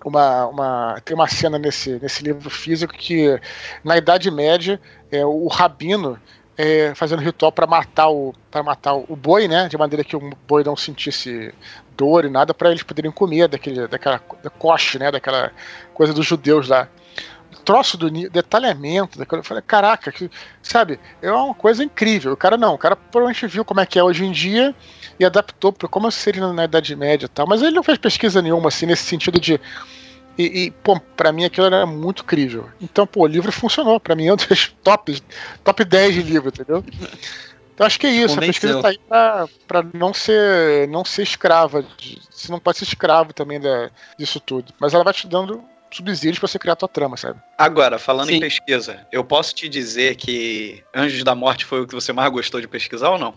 [0.04, 3.38] uma, uma tem uma cena nesse, nesse livro físico que
[3.84, 4.80] na Idade Média
[5.12, 6.18] é, o rabino
[6.56, 9.68] é, fazendo ritual para matar o para matar o boi, né?
[9.68, 11.54] De maneira que o boi não sentisse
[11.96, 15.10] dor e nada para eles poderem comer daquele daquela da coche, né?
[15.10, 15.52] Daquela
[15.94, 16.88] coisa dos judeus lá
[17.70, 19.40] troço do detalhamento daquilo.
[19.40, 20.28] Eu falei, caraca, que,
[20.60, 22.32] sabe, é uma coisa incrível.
[22.32, 24.74] O cara não, o cara provavelmente viu como é que é hoje em dia
[25.18, 27.46] e adaptou para como seria na Idade Média e tal.
[27.46, 29.60] Mas ele não fez pesquisa nenhuma, assim, nesse sentido de.
[30.36, 32.68] E, e pô, pra mim aquilo era muito incrível.
[32.80, 34.00] Então, pô, o livro funcionou.
[34.00, 35.22] Pra mim é um dos top,
[35.62, 36.84] top 10 de livro, entendeu?
[37.72, 38.42] Então acho que é isso, Convenceu.
[38.42, 41.84] a pesquisa tá aí pra, pra não ser não ser escrava.
[41.96, 44.72] De, você não pode ser escravo também da, disso tudo.
[44.80, 47.40] Mas ela vai te dando subsídios para você criar a tua trama, sabe?
[47.58, 48.36] Agora, falando Sim.
[48.36, 52.30] em pesquisa, eu posso te dizer que Anjos da Morte foi o que você mais
[52.30, 53.34] gostou de pesquisar ou não?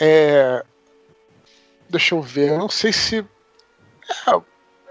[0.00, 0.64] É.
[1.88, 3.24] Deixa eu ver, eu não sei se.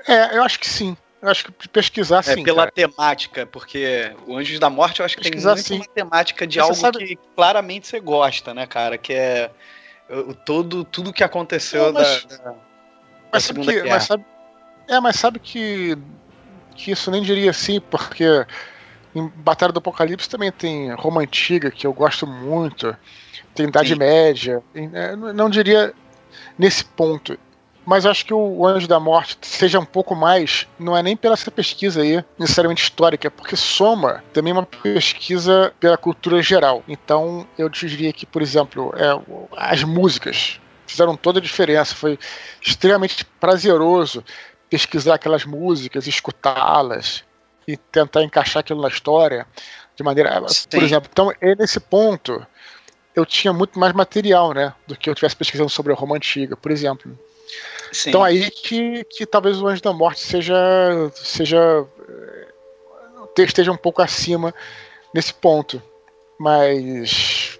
[0.08, 0.96] É, é eu acho que sim.
[1.22, 2.42] Eu acho que pesquisar é sim.
[2.42, 2.72] É pela cara.
[2.72, 5.78] temática, porque o Anjos da Morte eu acho que pesquisar, tem muito sim.
[5.78, 7.06] uma temática de algo sabe...
[7.06, 8.98] que claramente você gosta, né, cara?
[8.98, 9.52] Que é
[10.10, 12.56] o, todo, tudo que aconteceu não, mas, da, da,
[13.32, 13.96] mas, Segunda que, Guerra.
[13.96, 14.26] Mas sabe,
[14.92, 15.98] é, mas sabe que,
[16.76, 18.46] que isso nem diria assim, porque
[19.16, 22.94] em Batalha do Apocalipse também tem Roma Antiga, que eu gosto muito,
[23.56, 23.96] tem Idade Sim.
[23.96, 25.94] Média, é, não diria
[26.60, 27.40] nesse ponto.
[27.86, 31.34] Mas acho que o Anjo da Morte seja um pouco mais, não é nem pela
[31.34, 36.84] essa pesquisa aí, necessariamente histórica, é porque soma também uma pesquisa pela cultura geral.
[36.88, 39.10] Então eu diria que, por exemplo, é,
[39.58, 42.20] as músicas fizeram toda a diferença, foi
[42.62, 44.24] extremamente prazeroso
[44.72, 47.26] pesquisar aquelas músicas, escutá-las
[47.68, 49.46] e tentar encaixar aquilo na história
[49.98, 50.42] de maneira.
[50.48, 50.68] Sim.
[50.70, 52.48] Por exemplo, então, nesse ponto,
[53.14, 54.74] eu tinha muito mais material, né?
[54.88, 57.20] Do que eu estivesse pesquisando sobre a Roma Antiga, por exemplo.
[57.92, 58.10] Sim.
[58.10, 60.56] Então aí que, que talvez o Anjo da Morte seja.
[61.14, 61.86] seja
[63.38, 64.56] eh, esteja um pouco acima
[65.14, 65.84] nesse ponto.
[66.40, 67.60] Mas.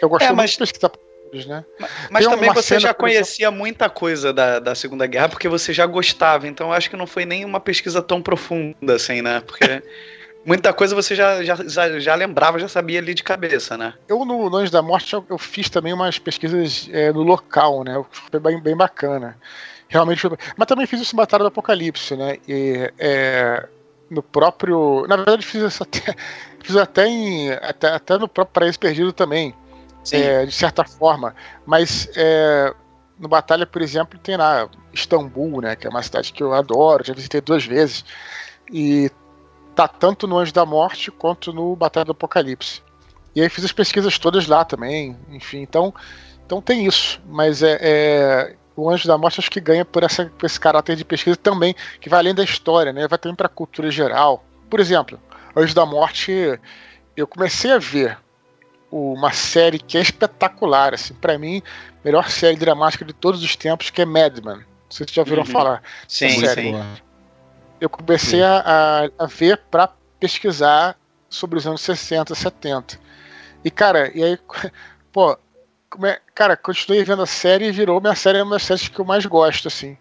[0.00, 0.36] Eu gosto é, mas...
[0.36, 0.90] muito de pesquisar
[1.32, 1.64] né?
[1.78, 5.86] Mas, mas também você já conhecia muita coisa da, da Segunda Guerra porque você já
[5.86, 9.40] gostava, então acho que não foi nem uma pesquisa tão profunda assim, né?
[9.40, 9.82] Porque
[10.44, 13.94] muita coisa você já, já, já, já, lembrava, já sabia ali de cabeça, né?
[14.08, 18.02] Eu no Longe da Morte eu, eu fiz também umas pesquisas é, no local, né?
[18.10, 19.36] Foi bem, bem bacana.
[19.88, 20.36] Realmente foi...
[20.56, 22.38] Mas também fiz isso em Batalha do Apocalipse, né?
[22.48, 23.66] E, é,
[24.10, 25.06] no próprio.
[25.08, 26.00] Na verdade, fiz isso até.
[26.62, 27.50] Fiz até em.
[27.52, 29.54] Até, até no próprio Paraíso Perdido também
[30.12, 31.34] é, de certa forma.
[31.66, 32.74] Mas é,
[33.18, 37.04] no Batalha, por exemplo, tem lá Istambul, né, que é uma cidade que eu adoro,
[37.04, 38.04] já visitei duas vezes.
[38.72, 39.10] E
[39.74, 42.82] tá tanto no Anjo da Morte quanto no Batalha do Apocalipse.
[43.34, 45.58] E aí fiz as pesquisas todas lá também, enfim.
[45.58, 45.94] Então,
[46.44, 47.20] então tem isso.
[47.26, 50.96] Mas é, é o Anjo da Morte acho que ganha por, essa, por esse caráter
[50.96, 53.06] de pesquisa também, que vai além da história, né?
[53.06, 54.44] Vai também para a cultura geral.
[54.68, 55.20] Por exemplo,
[55.54, 56.58] Anjo da Morte,
[57.16, 58.18] eu comecei a ver
[58.90, 61.62] uma série que é espetacular, assim, para mim,
[62.04, 64.64] melhor série dramática de todos os tempos, que é Mad Men.
[64.88, 65.46] Vocês já ouviram uhum.
[65.46, 65.82] falar?
[66.08, 66.74] Sim, sim.
[67.80, 70.98] Eu comecei a, a, ver para pesquisar
[71.28, 72.98] sobre os anos 60, 70.
[73.64, 74.38] E, cara, e aí,
[75.12, 75.38] pô,
[76.04, 79.04] é, cara, continuei vendo a série e virou minha série, uma das séries que eu
[79.04, 79.96] mais gosto, assim.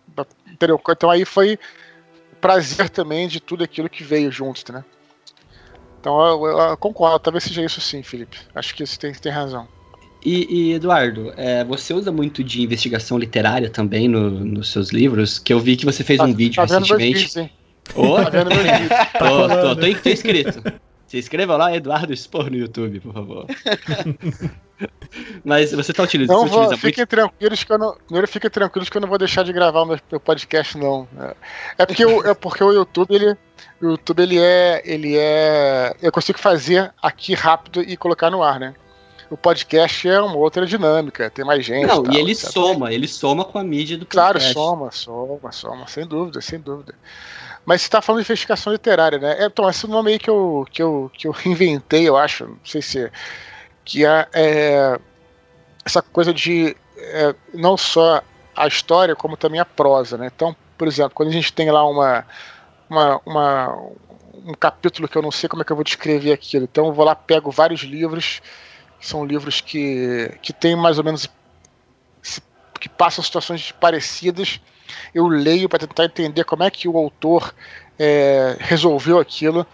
[0.48, 0.82] Entendeu?
[0.90, 1.58] Então aí foi
[2.42, 4.84] prazer também de tudo aquilo que veio junto, né?
[6.00, 8.38] Então eu, eu, eu, concordo, talvez seja isso sim, Felipe.
[8.56, 9.68] Acho que você tem, tem razão.
[10.26, 15.40] E, e Eduardo, é, você usa muito de investigação literária também no, nos seus livros?
[15.40, 17.14] Que eu vi que você fez tá, um vídeo tá recentemente.
[17.14, 17.52] Vídeos, hein?
[17.96, 18.90] Oh, tá vendo meus vídeos.
[19.18, 20.64] Tô, tô, tô, tô, tô inscrito.
[21.10, 23.48] Se inscreva lá, Eduardo Expor no YouTube, por favor.
[25.44, 26.38] Mas você tá utilizando.
[26.38, 27.08] Não, vou, fiquem muito...
[27.08, 27.98] tranquilos que eu não.
[28.06, 31.08] Primeiro, fiquem tranquilos que eu não vou deixar de gravar o meu, meu podcast, não.
[31.80, 33.36] É porque, o, é porque o YouTube, ele.
[33.82, 34.84] O YouTube ele é.
[34.86, 35.96] ele é.
[36.00, 38.76] Eu consigo fazer aqui rápido e colocar no ar, né?
[39.32, 41.88] O podcast é uma outra dinâmica, tem mais gente.
[41.88, 44.54] Não, tal, e ele soma, ele soma com a mídia do podcast.
[44.54, 46.94] Claro, soma, soma, soma, sem dúvida, sem dúvida.
[47.70, 49.44] Mas você está falando de investigação literária, né?
[49.44, 52.58] É, então, esse nome aí que eu, que eu, que eu inventei, eu acho, não
[52.66, 53.12] sei se
[53.86, 55.00] que é, é
[55.86, 58.24] essa coisa de é, não só
[58.56, 60.32] a história como também a prosa, né?
[60.36, 62.26] Então, por exemplo, quando a gente tem lá uma,
[62.90, 63.78] uma, uma
[64.48, 66.94] um capítulo que eu não sei como é que eu vou descrever aquilo, então eu
[66.94, 68.42] vou lá pego vários livros,
[69.00, 71.30] que são livros que que tem mais ou menos
[72.80, 74.60] que passam situações parecidas,
[75.14, 77.54] eu leio para tentar entender como é que o autor
[77.98, 79.66] é, resolveu aquilo.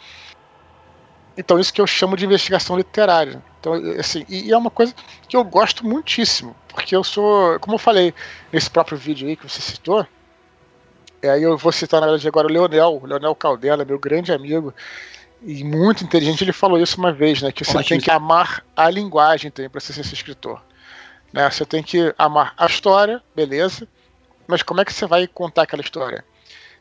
[1.37, 3.43] Então, isso que eu chamo de investigação literária.
[3.59, 4.93] Então, assim, e, é uma coisa
[5.27, 8.13] que eu gosto muitíssimo, porque eu sou, como eu falei
[8.51, 10.05] nesse próprio vídeo aí que você citou,
[11.21, 14.31] é, aí eu vou citar na verdade agora o Leonel, o Leonel Caldela, meu grande
[14.31, 14.73] amigo
[15.41, 17.89] e muito inteligente, ele falou isso uma vez, né, que você Ótimo.
[17.89, 20.61] tem que amar a linguagem também para ser escritor.
[21.35, 21.51] Né?
[21.51, 23.85] Você tem que amar a história, beleza,
[24.47, 26.23] mas como é que você vai contar aquela história?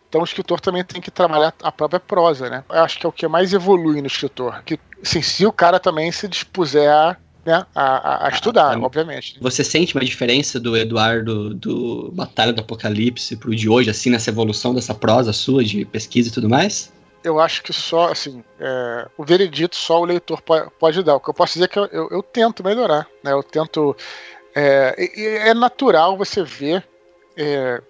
[0.09, 2.62] Então o escritor também tem que trabalhar a própria prosa, né?
[2.71, 4.62] Eu acho que é o que mais evolui no escritor.
[4.64, 9.37] Que, assim, se o cara também se dispuser a né, a, a, estudar, ah, obviamente.
[9.38, 14.31] Você sente uma diferença do Eduardo do Batalha do Apocalipse pro de hoje, assim, nessa
[14.31, 16.90] evolução dessa prosa sua de pesquisa e tudo mais?
[17.25, 21.14] Eu acho que só, assim, é, o veredito só o leitor pode, pode, dar.
[21.14, 23.33] O que eu posso dizer é que eu, eu, eu tento melhorar, né?
[23.33, 23.97] Eu tento.
[24.55, 26.87] É, é natural você ver
[27.37, 27.83] é,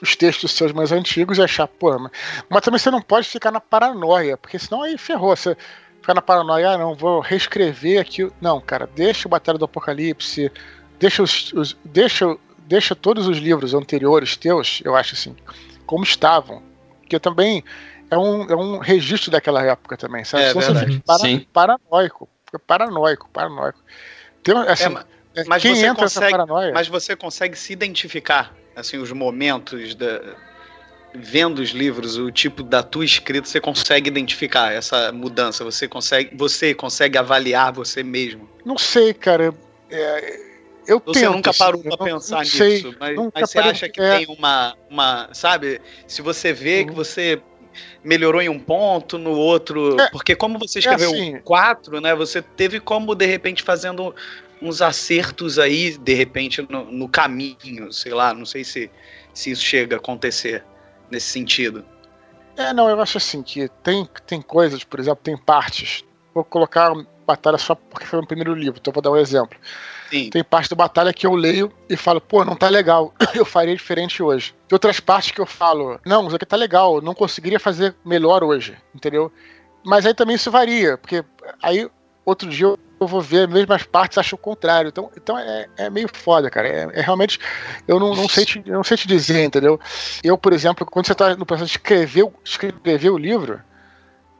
[0.00, 2.12] os textos seus mais antigos e achar, pô, mas,
[2.48, 5.34] mas também você não pode ficar na paranoia, porque senão aí ferrou.
[5.34, 5.56] Você
[6.00, 8.30] ficar na paranoia, ah, não, vou reescrever aqui.
[8.40, 10.50] Não, cara, deixa o Batalha do Apocalipse,
[10.98, 15.36] deixa os, os, deixa, deixa todos os livros anteriores teus, eu acho assim,
[15.86, 16.62] como estavam.
[17.08, 17.64] Que também
[18.10, 20.44] é um, é um registro daquela época também, sabe?
[20.44, 22.28] É, você fica para, paranoico,
[22.66, 23.78] paranoico, paranoico.
[24.68, 25.04] Assim, é, mas,
[25.60, 26.72] quem você entra consegue, paranoia...
[26.72, 30.20] mas você consegue se identificar assim, os momentos da,
[31.14, 35.64] vendo os livros, o tipo da tua escrita, você consegue identificar essa mudança?
[35.64, 38.48] Você consegue, você consegue avaliar você mesmo?
[38.64, 39.54] Não sei, cara.
[39.90, 40.40] É,
[40.86, 44.00] eu você tento, nunca parou para pensar não nisso, sei, mas, mas, você acha que
[44.00, 44.18] é...
[44.18, 45.80] tem uma, uma, sabe?
[46.06, 46.86] Se você vê uhum.
[46.86, 47.42] que você
[48.02, 52.14] melhorou em um ponto, no outro, é, porque como você escreveu é assim, quatro, né?
[52.14, 54.14] Você teve como de repente fazendo
[54.62, 58.90] uns acertos aí, de repente, no, no, caminho, sei lá, não sei se,
[59.32, 60.64] se isso chega a acontecer
[61.10, 61.84] nesse sentido.
[62.56, 66.04] É, não, eu acho assim, que tem, tem coisas, por exemplo, tem partes.
[66.34, 66.92] Vou colocar
[67.26, 69.58] Batalha só porque foi o primeiro livro, então vou dar um exemplo.
[70.10, 70.28] Sim.
[70.30, 73.74] Tem parte da Batalha que eu leio e falo, pô, não tá legal, eu faria
[73.74, 74.54] diferente hoje.
[74.68, 78.42] Tem outras partes que eu falo, não, isso aqui tá legal, não conseguiria fazer melhor
[78.42, 79.32] hoje, entendeu?
[79.84, 81.24] Mas aí também isso varia, porque
[81.62, 81.88] aí
[82.24, 84.88] outro dia eu eu vou ver as mesmas partes acho o contrário.
[84.88, 86.68] Então, então é, é meio foda, cara.
[86.68, 87.40] É, é realmente.
[87.88, 89.80] Eu não, não, sei te, não sei te dizer, entendeu?
[90.22, 93.60] Eu, por exemplo, quando você está no processo de escrever, escrever o livro,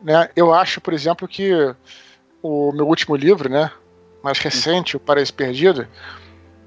[0.02, 1.52] né, eu acho, por exemplo, que
[2.42, 3.70] o meu último livro, né,
[4.22, 5.88] mais recente, O Paraíso Perdido,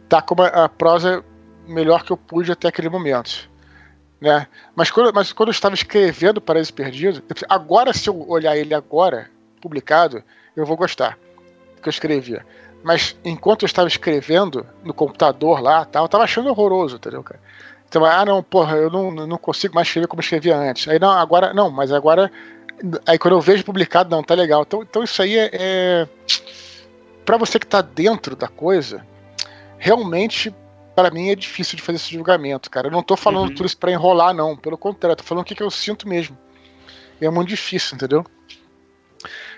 [0.09, 1.23] tá com a, a prosa
[1.67, 3.47] melhor que eu pude até aquele momento.
[4.19, 4.47] Né?
[4.75, 9.29] Mas, quando, mas quando eu estava escrevendo Paraíso Perdido, agora, se eu olhar ele agora,
[9.61, 10.23] publicado,
[10.55, 11.17] eu vou gostar
[11.83, 12.45] que eu escrevia.
[12.83, 17.39] Mas enquanto eu estava escrevendo no computador lá, tal, eu estava achando horroroso, entendeu, cara?
[17.87, 20.87] Então, ah, não, porra, eu não, não consigo mais escrever como eu escrevia antes.
[20.87, 22.31] Aí, não, agora, não, mas agora.
[23.05, 24.63] Aí quando eu vejo publicado, não, tá legal.
[24.63, 25.49] Então, então isso aí é.
[25.53, 26.07] é
[27.23, 29.05] para você que tá dentro da coisa,
[29.77, 30.53] realmente,
[30.95, 32.87] para mim é difícil de fazer esse julgamento, cara.
[32.87, 33.55] Eu não tô falando uhum.
[33.55, 34.57] tudo isso pra enrolar, não.
[34.57, 36.37] Pelo contrário, tô falando o que, que eu sinto mesmo.
[37.21, 38.25] E é muito difícil, entendeu?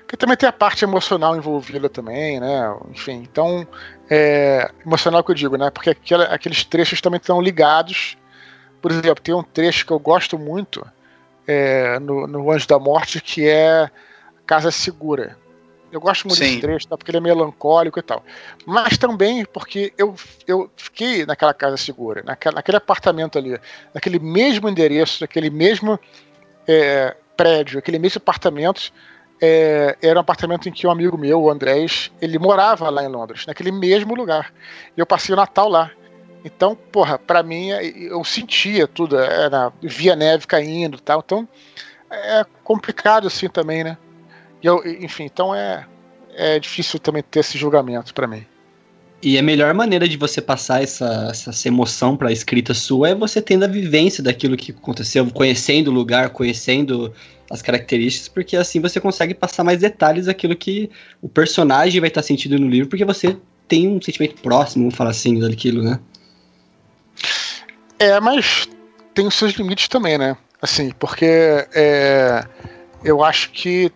[0.05, 2.75] Porque também tem a parte emocional envolvida também, né?
[2.91, 3.67] Enfim, então.
[4.07, 5.71] É, emocional que eu digo, né?
[5.71, 8.15] Porque aquela, aqueles trechos também estão ligados.
[8.81, 10.85] Por exemplo, tem um trecho que eu gosto muito
[11.47, 13.89] é, no, no Anjo da Morte que é
[14.45, 15.37] Casa Segura.
[15.91, 16.45] Eu gosto muito Sim.
[16.45, 16.97] desse trecho, tá?
[16.97, 18.23] porque ele é melancólico e tal.
[18.65, 20.13] Mas também porque eu,
[20.45, 23.57] eu fiquei naquela casa segura, naquela, naquele apartamento ali,
[23.93, 25.97] naquele mesmo endereço, naquele mesmo
[26.67, 28.91] é, prédio, aquele mesmo apartamento
[29.41, 33.07] é, era um apartamento em que um amigo meu, o Andrés, ele morava lá em
[33.07, 34.53] Londres, naquele mesmo lugar.
[34.95, 35.91] E eu passei o Natal lá.
[36.43, 41.21] Então, porra, pra mim, é, eu sentia tudo, era, via neve caindo e tal.
[41.25, 41.47] Então,
[42.09, 43.97] é complicado assim também, né?
[44.61, 45.85] E eu, enfim, então é,
[46.33, 48.45] é difícil também ter esse julgamento para mim.
[49.25, 53.15] E a melhor maneira de você passar essa, essa emoção para a escrita sua é
[53.15, 57.11] você tendo a vivência daquilo que aconteceu, conhecendo o lugar, conhecendo
[57.49, 60.91] as características, porque assim você consegue passar mais detalhes daquilo que
[61.23, 63.35] o personagem vai estar sentindo no livro, porque você
[63.67, 65.99] tem um sentimento próximo, vamos falar assim, daquilo, né?
[67.97, 68.69] É, mas
[69.15, 70.37] tem os seus limites também, né?
[70.61, 71.25] Assim, porque
[71.73, 72.45] é,
[73.03, 73.91] eu acho que,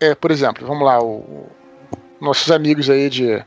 [0.00, 1.46] é, por exemplo, vamos lá, o,
[2.20, 3.40] nossos amigos aí de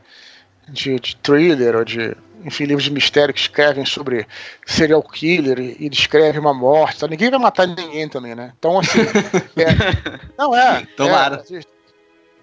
[0.70, 4.26] de, de thriller ou de enfim, livros de mistério que escrevem sobre
[4.64, 6.96] serial killer e, descreve uma morte.
[6.96, 8.52] Então, ninguém vai matar ninguém também, né?
[8.58, 9.00] Então, assim.
[9.56, 10.86] é, não é.
[10.96, 11.44] Tomara.
[11.50, 11.60] É,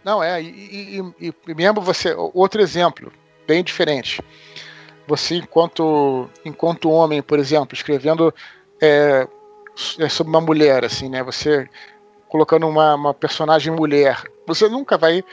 [0.04, 0.42] não é.
[0.42, 2.14] E, e, e, e mesmo você.
[2.14, 3.12] Outro exemplo,
[3.48, 4.22] bem diferente.
[5.08, 8.34] Você, enquanto, enquanto homem, por exemplo, escrevendo
[8.82, 9.28] é,
[10.00, 11.24] é sobre uma mulher, assim, né?
[11.24, 11.68] Você
[12.28, 15.24] colocando uma, uma personagem mulher, você nunca vai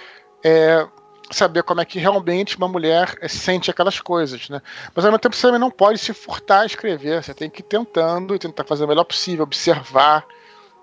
[0.45, 0.87] é,
[1.31, 4.61] saber como é que realmente uma mulher sente aquelas coisas, né?
[4.95, 7.61] Mas ao mesmo tempo você também não pode se furtar a escrever, você tem que
[7.61, 10.27] ir tentando e tentar fazer o melhor possível, observar.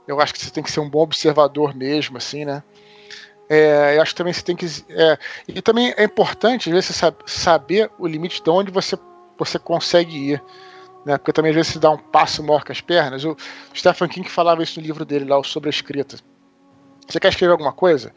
[0.07, 2.63] Eu acho que você tem que ser um bom observador mesmo, assim, né?
[3.53, 4.65] É, eu acho que também você tem que.
[4.89, 8.97] É, e também é importante, às vezes, você saber o limite de onde você,
[9.37, 10.43] você consegue ir.
[11.05, 11.17] Né?
[11.17, 13.25] Porque também, às vezes, você dá um passo maior que as pernas.
[13.25, 13.35] O
[13.75, 16.15] Stephen King falava isso no livro dele lá, Sobre a Escrita.
[17.05, 18.13] Você quer escrever alguma coisa?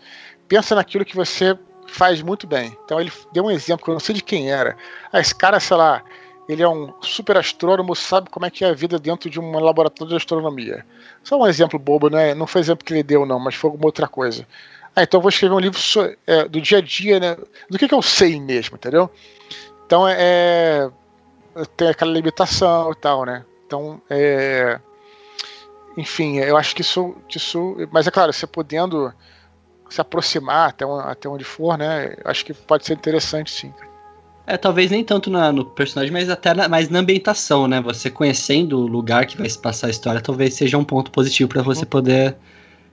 [0.46, 2.76] Pensa naquilo que você faz muito bem.
[2.84, 4.76] Então ele deu um exemplo que eu não sei de quem era.
[5.12, 6.02] Ah, esse cara, sei lá,
[6.48, 9.58] ele é um super astrônomo, sabe como é que é a vida dentro de um
[9.58, 10.84] laboratório de astronomia.
[11.22, 12.34] Só um exemplo bobo, né?
[12.34, 14.46] Não foi exemplo que ele deu, não, mas foi alguma outra coisa.
[14.94, 15.78] Ah, então eu vou escrever um livro
[16.26, 17.36] é, do dia a dia, né?
[17.68, 19.10] Do que, que eu sei mesmo, entendeu?
[19.86, 20.90] Então é, é.
[21.76, 23.44] Tem aquela limitação e tal, né?
[23.66, 24.78] Então é.
[25.96, 27.16] Enfim, eu acho que isso.
[27.28, 29.12] Que isso mas é claro, você podendo
[29.88, 32.16] se aproximar até, até onde for, né?
[32.24, 33.72] Acho que pode ser interessante, sim.
[34.46, 37.80] É, talvez nem tanto na, no personagem, mas até na, mais na ambientação, né?
[37.80, 41.48] Você conhecendo o lugar que vai se passar a história, talvez seja um ponto positivo
[41.48, 41.90] para você uhum.
[41.90, 42.36] poder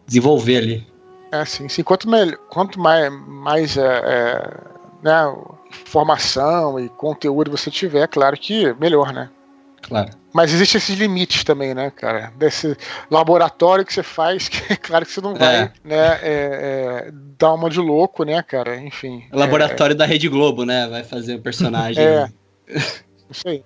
[0.08, 0.88] desenvolver ali.
[1.32, 1.84] É, sim, sim.
[1.84, 4.58] Quanto, melhor, quanto mais, mais é, é,
[5.02, 5.36] né,
[5.70, 9.30] informação e conteúdo você tiver, claro que melhor, né?
[9.82, 10.12] Claro.
[10.34, 12.32] Mas existem esses limites também, né, cara?
[12.38, 12.78] Desse
[13.10, 15.72] laboratório que você faz, que é claro que você não vai, é.
[15.84, 18.78] né, é, é, dar uma de louco, né, cara?
[18.78, 19.24] Enfim.
[19.32, 19.98] O laboratório é.
[19.98, 20.88] da Rede Globo, né?
[20.88, 22.02] Vai fazer o personagem.
[22.04, 22.30] é.
[23.30, 23.64] Isso aí.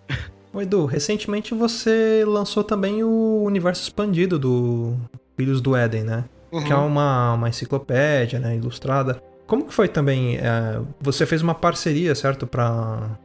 [0.53, 4.95] Ô Edu, recentemente você lançou também o universo expandido do
[5.35, 6.23] Filhos do Éden, né?
[6.51, 6.63] Uhum.
[6.63, 9.21] Que é uma, uma enciclopédia, né, ilustrada.
[9.45, 10.37] Como que foi também?
[10.37, 13.17] É, você fez uma parceria, certo, para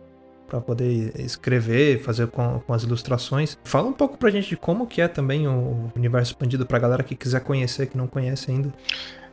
[0.50, 3.56] para poder escrever, fazer com, com, as ilustrações.
[3.62, 7.04] Fala um pouco pra gente de como que é também o universo expandido pra galera
[7.04, 8.74] que quiser conhecer, que não conhece ainda.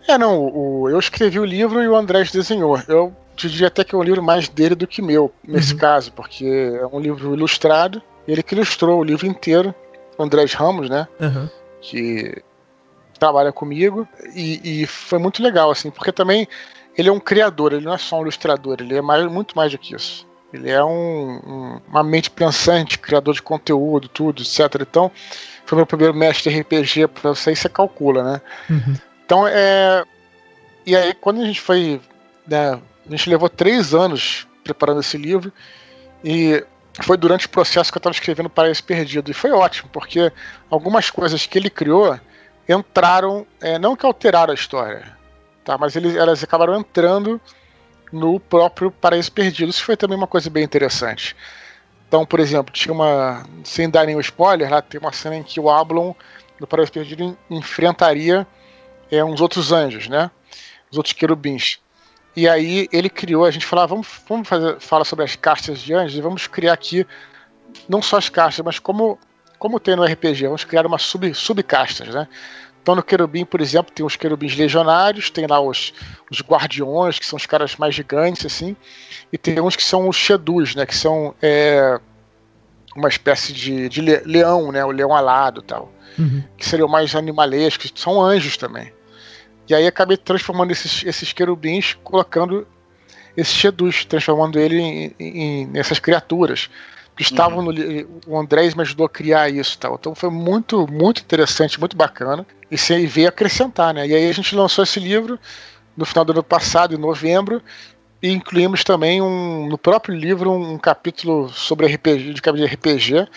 [0.07, 2.79] É, não, o, eu escrevi o livro e o Andrés desenhou.
[2.87, 5.79] Eu diria até que é um livro mais dele do que meu, nesse uhum.
[5.79, 9.73] caso, porque é um livro ilustrado, ele que ilustrou o livro inteiro,
[10.17, 11.07] o Andrés Ramos, né?
[11.19, 11.49] Uhum.
[11.81, 12.41] Que
[13.19, 16.47] trabalha comigo, e, e foi muito legal, assim, porque também
[16.95, 19.71] ele é um criador, ele não é só um ilustrador, ele é mais, muito mais
[19.71, 20.27] do que isso.
[20.53, 24.81] Ele é um, um, uma mente pensante, criador de conteúdo, tudo, etc.
[24.81, 25.11] Então,
[25.65, 28.41] foi meu primeiro mestre de RPG, pra você você calcula, né?
[28.69, 28.95] Uhum.
[29.25, 30.03] Então, é.
[30.85, 31.99] E aí, quando a gente foi.
[32.47, 35.51] Né, a gente levou três anos preparando esse livro,
[36.23, 36.63] e
[37.01, 39.29] foi durante o processo que eu estava escrevendo Paraíso Perdido.
[39.29, 40.31] E foi ótimo, porque
[40.69, 42.17] algumas coisas que ele criou
[42.67, 45.15] entraram, é, não que alteraram a história,
[45.63, 45.77] tá?
[45.77, 47.39] mas eles, elas acabaram entrando
[48.11, 49.69] no próprio Paraíso Perdido.
[49.69, 51.35] Isso foi também uma coisa bem interessante.
[52.07, 53.45] Então, por exemplo, tinha uma.
[53.63, 56.13] Sem dar nenhum spoiler, lá tem uma cena em que o Ablon,
[56.59, 58.47] do Paraíso Perdido, enfrentaria
[59.11, 60.31] é, uns outros anjos, né?
[60.89, 61.79] Os outros querubins.
[62.35, 65.93] E aí ele criou, a gente falava, vamos, vamos fazer, fala sobre as castas de
[65.93, 67.05] anjos e vamos criar aqui
[67.89, 69.17] não só as castas, mas como,
[69.57, 72.27] como tem no RPG, vamos criar uma sub, subcastas, né?
[72.87, 75.93] Então no querubim, por exemplo, tem os querubins legionários, tem lá os,
[76.31, 78.77] os guardiões, que são os caras mais gigantes, assim,
[79.29, 81.99] e tem uns que são os shedus, né, que são é,
[82.95, 86.41] uma espécie de, de leão, né, o leão alado tal, uhum.
[86.55, 88.93] que seriam mais animalescos, são anjos também.
[89.67, 92.65] E aí acabei transformando esses, esses querubins, colocando
[93.35, 96.69] esses shedus, transformando ele em, em, nessas criaturas
[97.17, 97.73] que estavam uhum.
[97.73, 99.95] no o Andrés me ajudou a criar isso tal.
[99.95, 104.07] Então foi muito muito interessante, muito bacana e se veio acrescentar, né?
[104.07, 105.39] E aí a gente lançou esse livro
[105.95, 107.61] no final do ano passado, em novembro,
[108.21, 113.27] e incluímos também um, no próprio livro um, capítulo sobre RPG, de RPG.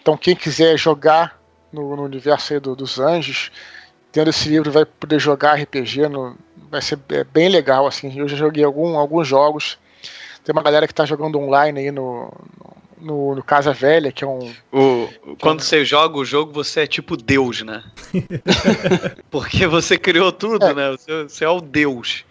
[0.00, 1.40] Então quem quiser jogar
[1.72, 3.50] no, no universo do, dos anjos,
[4.12, 6.36] tendo esse livro vai poder jogar RPG, no,
[6.70, 8.16] vai ser é bem legal assim.
[8.16, 9.76] Eu já joguei algum, alguns jogos.
[10.44, 12.30] Tem uma galera que está jogando online aí no,
[13.00, 14.54] no no, Casa Velha, que é um.
[14.70, 17.82] O, quando você joga o jogo, você é tipo Deus, né?
[19.30, 20.74] Porque você criou tudo, é.
[20.74, 20.90] né?
[20.90, 22.24] Você, você, é o Deus.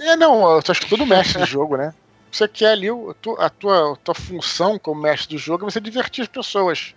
[0.00, 1.94] É, não, eu acho que todo mestre de jogo, né?
[2.30, 5.70] Você quer ali, a tua, a tua, a tua função como mestre do jogo é
[5.70, 6.94] você divertir as pessoas.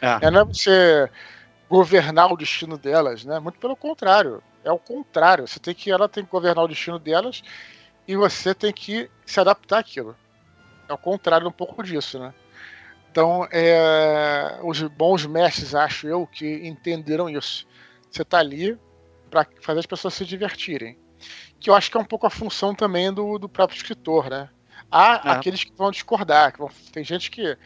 [0.00, 0.26] É.
[0.26, 0.30] é.
[0.30, 1.08] Não é você
[1.68, 3.38] governar o destino delas, né?
[3.40, 4.42] Muito pelo contrário.
[4.62, 5.46] É o contrário.
[5.46, 7.42] Você tem que, ela tem que governar o destino delas
[8.06, 10.16] e você tem que se adaptar àquilo.
[10.88, 12.34] É o contrário um pouco disso, né?
[13.10, 17.66] Então, é, os bons mestres, acho eu, que entenderam isso.
[18.10, 18.78] Você tá ali
[19.30, 20.98] para fazer as pessoas se divertirem.
[21.60, 24.50] Que eu acho que é um pouco a função também do, do próprio escritor, né?
[24.90, 25.32] Há É.
[25.32, 27.56] aqueles que vão discordar, que vão- tem gente que.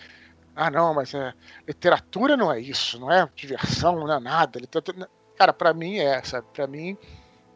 [0.55, 1.33] Ah, não, mas é,
[1.67, 4.59] literatura não é isso, não é diversão, não é nada.
[4.59, 6.47] Literatura, cara, para mim é, sabe?
[6.53, 6.97] Para mim,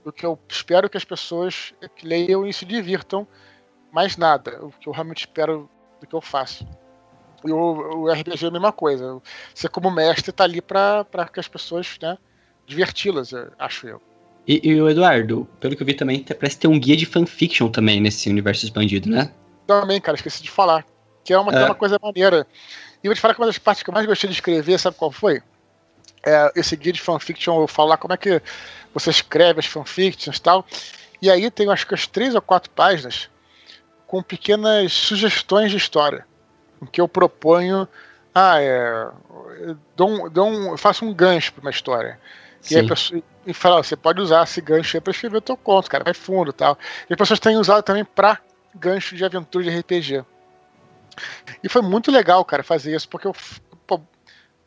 [0.05, 3.26] o que eu espero que as pessoas leiam e se divirtam,
[3.92, 4.64] mais nada.
[4.64, 5.68] O que eu realmente espero
[6.00, 6.66] do que eu faço.
[7.44, 9.20] E o, o RPG é a mesma coisa.
[9.55, 12.16] Você, como mestre, tá ali para que as pessoas, né,
[12.66, 14.00] diverti-las, acho eu.
[14.46, 17.68] E, e o Eduardo, pelo que eu vi também, parece ter um guia de fanfiction
[17.68, 19.32] também nesse universo expandido, né?
[19.66, 20.84] Também, cara, esqueci de falar.
[21.24, 21.64] Que é uma, que é É.
[21.64, 22.46] uma coisa maneira.
[23.03, 24.78] E eu vou te falar que uma das partes que eu mais gostei de escrever,
[24.78, 25.40] sabe qual foi?
[26.24, 28.40] É, esse guia de fanfiction, eu falo lá como é que
[28.94, 30.64] você escreve as fanfictions e tal.
[31.20, 33.28] E aí tem acho que as três ou quatro páginas
[34.06, 36.26] com pequenas sugestões de história.
[36.80, 37.88] Em que eu proponho.
[38.34, 39.08] Ah, é.
[39.60, 42.18] eu dou um- dou um- eu faço um gancho para uma história.
[42.70, 45.40] E, aí a pessoa, e fala, você pode usar esse gancho aí pra escrever o
[45.40, 46.78] teu conto, cara, vai fundo e tal.
[47.08, 48.38] E as pessoas têm usado também pra
[48.74, 50.24] gancho de aventura de RPG.
[51.62, 53.34] E foi muito legal, cara, fazer isso, porque eu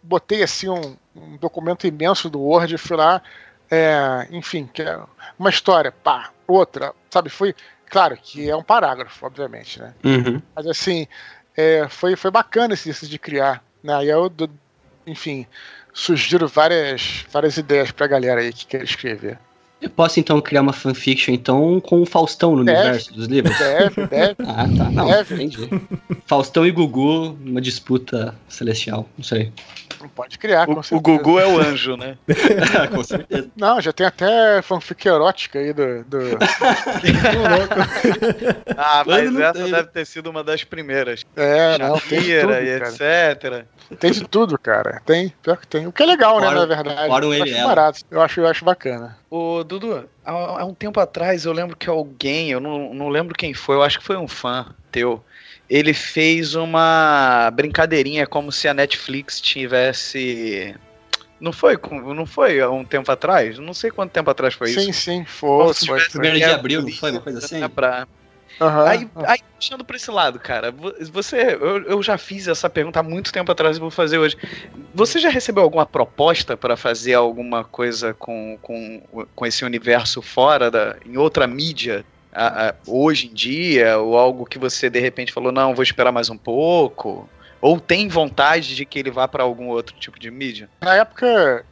[0.08, 3.22] botei assim um, um documento imenso do Word e fui lá,
[3.70, 4.99] é, enfim, que é
[5.38, 7.30] uma história, pá, outra, sabe?
[7.30, 7.56] Foi,
[7.89, 9.93] claro que é um parágrafo, obviamente, né?
[10.03, 10.41] Uhum.
[10.56, 11.08] Mas assim,
[11.58, 13.64] é, foi, foi bacana esse exercício de criar.
[13.84, 14.06] Né?
[14.06, 14.49] E eu, do-
[15.08, 15.45] enfim,
[15.93, 19.38] sugiro várias, várias ideias pra galera aí que quer escrever.
[19.82, 22.80] Eu posso então criar uma fanfiction então com o Faustão no Deve.
[22.80, 23.56] universo dos livros?
[23.58, 24.36] Deve, deve.
[24.47, 24.89] Ah, tá.
[24.89, 25.36] Não, Deve.
[25.36, 25.70] entendi.
[26.26, 29.08] Faustão e Gugu, uma disputa celestial.
[29.18, 29.51] Não sei.
[30.16, 31.00] Pode criar, com O, o.
[31.02, 32.18] Gugu é o anjo, né?
[32.93, 33.50] com certeza.
[33.56, 36.04] Não, já tem até fanfic erótica aí do.
[36.06, 36.20] do...
[38.78, 39.72] Ah, Mas não essa tem.
[39.72, 41.26] deve ter sido uma das primeiras.
[41.36, 43.66] É, não, tem de tudo, e etc.
[44.00, 45.02] Tem de tudo, cara.
[45.06, 45.88] Tem, pior que tem.
[45.88, 47.08] O que é legal, né, Fora- na verdade.
[47.08, 48.00] fora o eu acho barato.
[48.10, 49.18] Eu acho, eu acho bacana.
[49.30, 53.36] Ô, Dudu, há, há um tempo atrás eu lembro que alguém, eu não, não lembro
[53.36, 55.24] quem foi, eu acho que foi um fã teu.
[55.70, 60.76] Ele fez uma brincadeirinha como se a Netflix tivesse.
[61.39, 61.78] Não foi,
[62.16, 63.57] não foi há um tempo atrás?
[63.59, 65.01] Não sei quanto tempo atrás foi sim, isso.
[65.01, 65.74] sim, Como foi.
[65.74, 65.99] se foi.
[66.09, 67.59] Primeiro de abril, não foi uma coisa assim?
[67.59, 68.07] né, pra-
[68.61, 68.88] Aham.
[68.88, 73.01] Aí, aí, puxando pra esse lado, cara, vo- você, eu, eu já fiz essa pergunta
[73.01, 74.38] há muito tempo atrás e vou fazer hoje.
[74.93, 79.01] Você já recebeu alguma proposta para fazer alguma coisa com, com,
[79.36, 82.05] com esse universo fora da, em outra mídia?
[82.36, 86.12] A- a- hoje em dia, ou algo que você de repente falou, não, vou esperar
[86.12, 87.30] mais um pouco?
[87.62, 90.70] Ou tem vontade de que ele vá para algum outro tipo de mídia?
[90.84, 91.66] Na época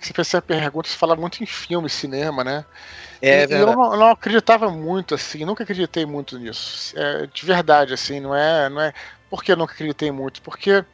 [0.00, 2.64] você fez essa pergunta, você fala muito em filme, cinema, né?
[3.22, 6.96] É e eu não, não acreditava muito, assim, nunca acreditei muito nisso.
[6.98, 8.92] É, de verdade, assim, não é, não é.
[9.30, 10.42] Por que eu nunca acreditei muito?
[10.42, 10.84] Porque,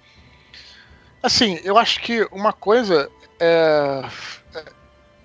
[1.23, 4.03] assim, eu acho que uma coisa é.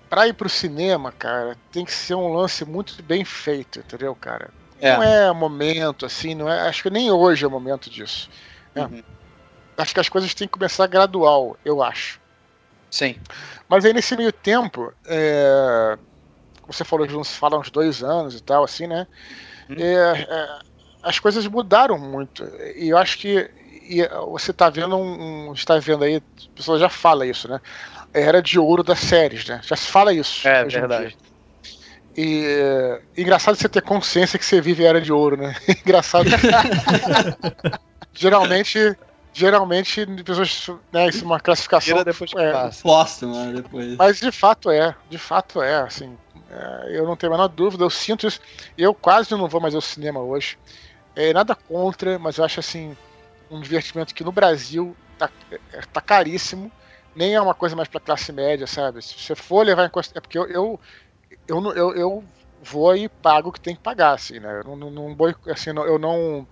[0.08, 4.50] Pra ir pro cinema, cara, tem que ser um lance muito bem feito, entendeu, cara?
[4.80, 4.96] É.
[4.96, 6.68] Não é momento, assim, não é.
[6.68, 8.30] Acho que nem hoje é o momento disso.
[8.74, 8.82] é.
[8.82, 9.02] Uhum.
[9.78, 12.18] Acho que as coisas têm que começar gradual, eu acho.
[12.90, 13.14] Sim.
[13.68, 15.98] Mas aí nesse meio tempo, é,
[16.66, 19.06] você falou de uns, fala uns dois anos e tal, assim, né?
[19.68, 19.74] Hum.
[19.78, 20.58] É, é,
[21.02, 22.42] as coisas mudaram muito.
[22.74, 23.50] E eu acho que
[23.88, 25.52] e você está vendo um, um.
[25.52, 27.60] está vendo aí, a pessoa já fala isso, né?
[28.16, 29.60] Era de ouro das séries, né?
[29.62, 30.48] Já se fala isso.
[30.48, 31.08] É hoje em verdade.
[31.08, 31.16] dia.
[32.16, 35.54] E é, engraçado você ter consciência que você vive a era de ouro, né?
[35.84, 36.24] engraçado.
[38.14, 38.96] geralmente,
[39.34, 41.92] geralmente, pessoas, né, isso é uma classificação.
[41.92, 42.82] Tira depois que é, passa.
[42.82, 43.96] Posto, mano, depois.
[43.96, 46.16] mas de fato é, de fato é, assim.
[46.50, 48.40] é, eu não tenho a menor dúvida, eu sinto isso.
[48.78, 50.56] Eu quase não vou mais ao cinema hoje.
[51.14, 52.96] É, nada contra, mas eu acho assim
[53.50, 56.72] um divertimento que no Brasil tá, é, tá caríssimo.
[57.16, 59.02] Nem é uma coisa mais para classe média, sabe?
[59.02, 60.18] Se você for levar em consideração.
[60.18, 60.80] É porque eu, eu,
[61.48, 62.28] eu, eu, eu
[62.60, 64.60] vou e pago o que tem que pagar, assim, né?
[64.64, 66.48] Eu não, não, vou, assim, não- eu não.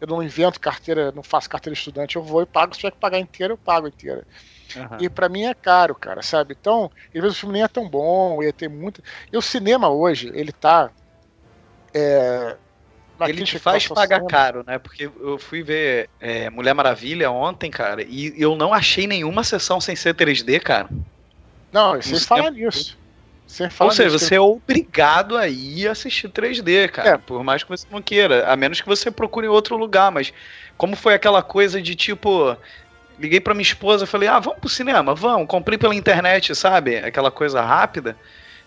[0.00, 2.74] Eu não invento carteira, não faço carteira de estudante, eu vou e pago.
[2.74, 4.26] Se tiver que pagar inteira, eu pago inteira.
[4.76, 5.00] Aham.
[5.00, 6.56] E pra mim é caro, cara, sabe?
[6.58, 9.02] Então, às vezes o filme nem é tão bom, ia ter muito.
[9.32, 10.92] E o cinema hoje, ele tá.
[11.94, 12.58] É,
[13.28, 14.78] Ele te faz pagar caro, né?
[14.78, 19.80] Porque eu fui ver é, Mulher Maravilha ontem, cara, e eu não achei nenhuma sessão
[19.80, 20.88] sem ser 3D, cara.
[21.72, 22.98] Não, falar cinema- nisso.
[23.46, 24.26] Sem falar Ou seja, nisso.
[24.26, 27.10] você é obrigado a ir assistir 3D, cara.
[27.10, 27.18] É.
[27.18, 28.46] Por mais que você não queira.
[28.46, 30.12] A menos que você procure em outro lugar.
[30.12, 30.32] Mas
[30.76, 32.56] como foi aquela coisa de tipo.
[33.18, 35.46] Liguei pra minha esposa e falei, ah, vamos pro cinema, vamos.
[35.46, 36.96] Comprei pela internet, sabe?
[36.96, 38.16] Aquela coisa rápida.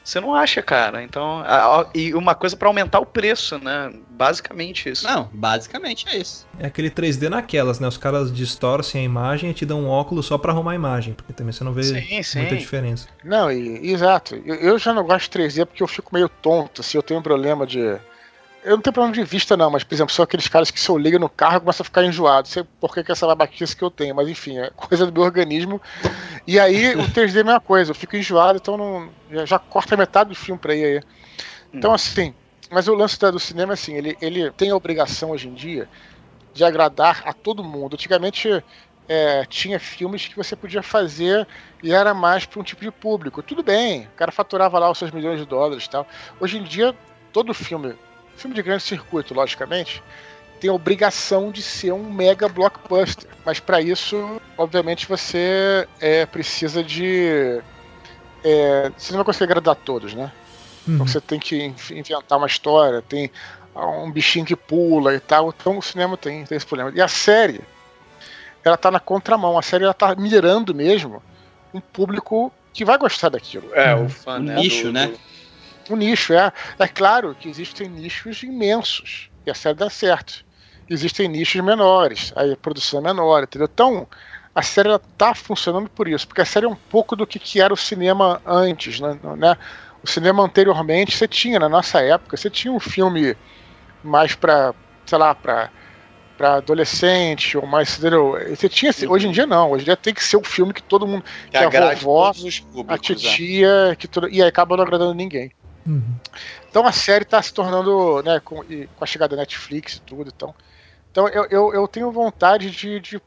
[0.03, 1.01] Você não acha, cara.
[1.01, 3.91] Então, a- a- e uma coisa pra aumentar o preço, né?
[4.09, 5.05] Basicamente isso.
[5.07, 6.45] Não, basicamente é isso.
[6.59, 7.87] É aquele 3D naquelas, né?
[7.87, 11.13] Os caras distorcem a imagem e te dão um óculos só pra arrumar a imagem,
[11.13, 12.39] porque também você não vê Sim, sim.
[12.39, 13.07] muita diferença.
[13.23, 14.35] Não, e, exato.
[14.45, 17.19] Eu, eu já não gosto de 3D porque eu fico meio tonto, assim, eu tenho
[17.19, 17.97] um problema de.
[18.63, 20.89] Eu não tenho problema de vista, não, mas, por exemplo, são aqueles caras que se
[20.89, 22.47] eu ligo no carro começa a ficar enjoado.
[22.47, 25.11] Não sei por que, que essa babaquice que eu tenho, mas enfim, é coisa do
[25.11, 25.81] meu organismo.
[26.47, 29.59] E aí o 3D é a mesma coisa, eu fico enjoado, então não, já, já
[29.59, 31.01] corta metade do filme pra ir aí.
[31.73, 31.95] Então, Hum.
[31.95, 32.33] assim,
[32.71, 35.89] mas o lance do cinema, assim, ele, ele tem a obrigação hoje em dia
[36.53, 37.95] de agradar a todo mundo.
[37.95, 38.63] Antigamente
[39.07, 41.47] é, tinha filmes que você podia fazer
[41.81, 43.43] e era mais para um tipo de público.
[43.43, 46.07] Tudo bem, o cara faturava lá os seus milhões de dólares e tal.
[46.39, 46.95] Hoje em dia,
[47.31, 47.95] todo filme,
[48.35, 50.01] filme de grande circuito, logicamente,
[50.59, 53.29] tem a obrigação de ser um mega blockbuster.
[53.45, 57.61] Mas para isso, obviamente, você é, precisa de.
[58.43, 60.31] é, você não vai conseguir agradar a todos, né?
[60.87, 60.95] Uhum.
[60.95, 63.31] Então você tem que inventar uma história, tem
[63.75, 65.49] ah, um bichinho que pula e tal.
[65.49, 66.91] Então o cinema tem, tem esse problema.
[66.95, 67.61] E a série,
[68.63, 69.57] ela tá na contramão.
[69.57, 71.21] A série ela tá mirando mesmo
[71.73, 73.73] um público que vai gostar daquilo.
[73.73, 74.05] É, Uhum.
[74.05, 74.55] o fã, Um né?
[74.55, 75.07] nicho, do- né?
[75.07, 75.19] do-
[75.89, 76.51] O nicho é.
[76.79, 79.29] É claro que existem nichos imensos.
[79.45, 80.45] E a série dá certo.
[80.89, 82.31] Existem nichos menores.
[82.35, 83.69] Aí a produção é menor, entendeu?
[83.71, 84.07] Então,
[84.53, 86.27] a série ela tá funcionando por isso.
[86.27, 89.17] Porque a série é um pouco do que, que era o cinema antes, né?
[89.37, 89.57] né?
[90.03, 93.35] O cinema anteriormente, você tinha, na nossa época, você tinha um filme
[94.03, 94.73] mais pra,
[95.05, 95.69] sei lá, pra,
[96.37, 98.37] pra adolescente, ou mais, entendeu?
[98.49, 100.83] Você tinha, hoje em dia não, hoje em dia tem que ser um filme que
[100.83, 103.09] todo mundo, Que que a vovó, todos os a públicos.
[103.09, 103.15] né?
[103.15, 105.51] titia, que tudo, e aí acaba não agradando ninguém.
[105.85, 106.15] Uhum.
[106.69, 110.01] Então a série tá se tornando, né, com, e com a chegada da Netflix e
[110.01, 110.55] tudo, então.
[111.11, 113.21] Então eu, eu, eu tenho vontade de, de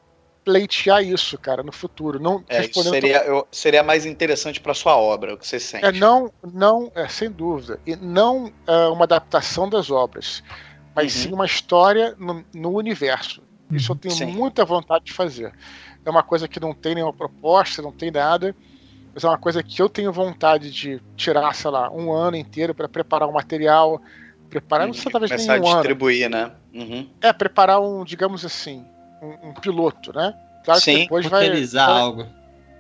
[0.45, 2.21] pleitear isso, cara, no futuro.
[2.21, 5.83] Não É, seria, eu- seria mais interessante pra sua obra, o que você sente.
[5.83, 10.43] é não, não, é, sem dúvida, e não é, uma adaptação das obras,
[10.95, 11.13] mas Uhum.
[11.13, 13.47] sim uma história no, no universo.
[13.73, 14.27] Isso eu tenho Sim.
[14.27, 15.53] muita vontade de fazer.
[16.05, 18.57] É uma coisa que não tem nenhuma proposta, não tem nada,
[19.17, 22.75] mas é uma coisa que eu tenho vontade de tirar, sei lá, um ano inteiro
[22.75, 23.99] para preparar um material,
[24.51, 25.47] preparar, não sei, talvez nem Uhum.
[25.47, 25.81] Começar a um ano.
[25.81, 26.53] distribuir, né?
[26.75, 27.09] Uhum.
[27.23, 28.85] É, preparar um, digamos assim,
[29.23, 30.35] um, um piloto, né?
[30.67, 31.65] Claro que Sim, depois vai.
[31.65, 32.27] Vai- algo.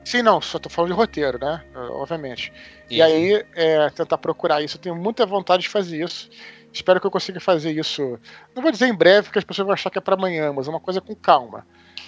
[0.05, 1.64] Sim, não, só tô falando de roteiro, né?
[1.74, 2.53] Obviamente.
[2.91, 3.03] E Isso.
[3.03, 4.76] aí, é, tentar procurar isso.
[4.76, 6.28] Eu tenho muita vontade de fazer isso.
[6.70, 8.20] Espero que eu consiga fazer isso.
[8.55, 10.68] Não vou dizer em breve, porque as pessoas vão achar que é para amanhã, mas
[10.68, 11.66] é uma coisa com calma.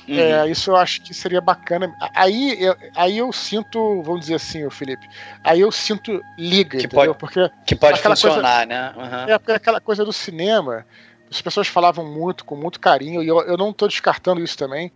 [0.08, 0.18] Uhum.
[0.18, 1.94] É, isso eu acho que seria bacana.
[2.14, 5.06] Aí eu, aí eu sinto, vamos dizer assim, Felipe,
[5.44, 7.14] aí eu sinto liga, Que entendeu?
[7.14, 8.92] pode- Porque que pode aquela coisa- funcionar, né?
[8.96, 9.28] Uhum.
[9.30, 10.86] é porque aquela coisa do cinema,
[11.30, 14.90] as pessoas falavam muito, com muito carinho, e eu, eu não tô descartando isso também,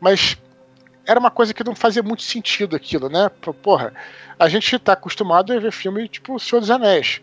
[0.00, 0.36] mas
[1.06, 3.30] era uma coisa que não fazia muito sentido aquilo, né?
[3.62, 3.94] Porra,
[4.38, 7.20] a gente tá acostumado a ver filme tipo O Senhor dos Anéis.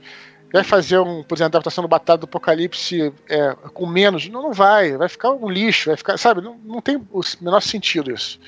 [0.56, 4.30] Vai fazer um, por exemplo, adaptação do Batalha do Apocalipse é, com menos?
[4.30, 6.40] Não, não vai, vai ficar um lixo, vai ficar, sabe?
[6.40, 8.40] Não, não tem o menor sentido isso.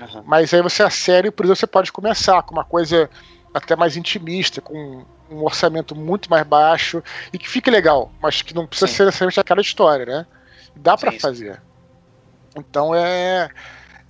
[0.00, 0.22] Uhum.
[0.24, 3.10] Mas aí você a série, por exemplo, você pode começar com uma coisa
[3.52, 8.54] até mais intimista, com um orçamento muito mais baixo e que fique legal, mas que
[8.54, 8.94] não precisa Sim.
[8.94, 10.26] ser necessariamente aquela história, né?
[10.74, 11.18] Dá sim.
[11.18, 11.60] fazer.
[12.56, 13.50] Então é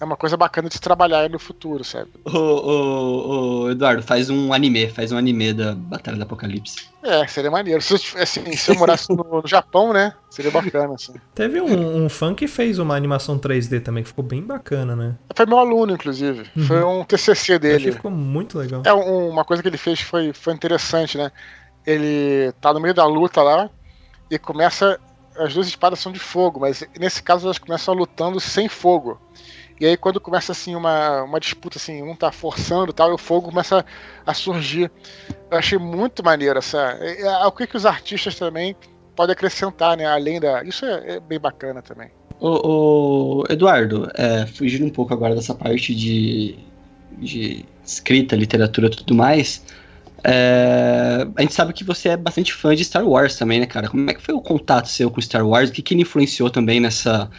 [0.00, 2.10] é uma coisa bacana de se trabalhar aí no futuro, sabe?
[2.24, 3.28] Ô, ô,
[3.64, 6.88] ô, Eduardo, faz um anime, faz um anime da Batalha do Apocalipse.
[7.02, 7.80] É, seria maneiro.
[7.82, 10.12] Se eu, assim, se eu morasse no, no Japão, né?
[10.30, 11.12] Seria bacana, assim.
[11.34, 15.14] Teve um, um fã que fez uma animação 3D também, que ficou bem bacana, né?
[15.36, 16.50] Foi meu aluno, inclusive.
[16.56, 16.64] Uhum.
[16.64, 17.84] Foi um TCC dele.
[17.84, 18.82] que ficou muito legal.
[18.86, 21.30] É um- uma coisa que ele fez foi, foi interessante, né?
[21.86, 23.68] Ele tá no meio da luta lá
[24.30, 24.98] e começa.
[25.38, 29.18] As duas espadas são de fogo, mas nesse caso elas começam lutando sem fogo.
[29.80, 33.18] E aí quando começa assim uma, uma disputa assim, um tá forçando tal, e o
[33.18, 33.82] fogo começa
[34.26, 34.92] a surgir.
[35.50, 36.98] Eu achei muito maneiro essa.
[37.00, 38.76] é- é- o que, que os artistas também
[39.16, 40.04] podem acrescentar, né?
[40.04, 40.62] Além da.
[40.62, 42.10] Isso é, é bem bacana também.
[42.38, 46.58] Ô, Eduardo, é, fugindo um pouco agora dessa parte de,
[47.18, 49.62] de escrita, literatura e tudo mais,
[50.24, 53.88] é, a gente sabe que você é bastante fã de Star Wars também, né, cara?
[53.88, 55.70] Como é que foi o contato seu com Star Wars?
[55.70, 57.30] O que, que ele influenciou também nessa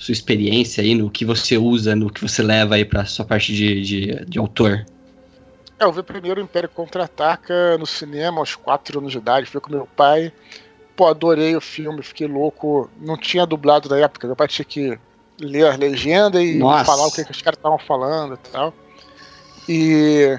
[0.00, 3.52] sua experiência aí, no que você usa, no que você leva aí pra sua parte
[3.52, 4.86] de, de, de autor?
[5.78, 9.60] É, eu vi primeiro o Império Contra-Ataca no cinema aos 4 anos de idade, fui
[9.60, 10.32] com meu pai.
[10.96, 12.90] Pô, adorei o filme, fiquei louco.
[12.98, 14.98] Não tinha dublado na época, meu pai tinha que
[15.38, 16.84] ler a legenda e Nossa.
[16.86, 18.74] falar o que, que os caras estavam falando e tal.
[19.68, 20.38] E,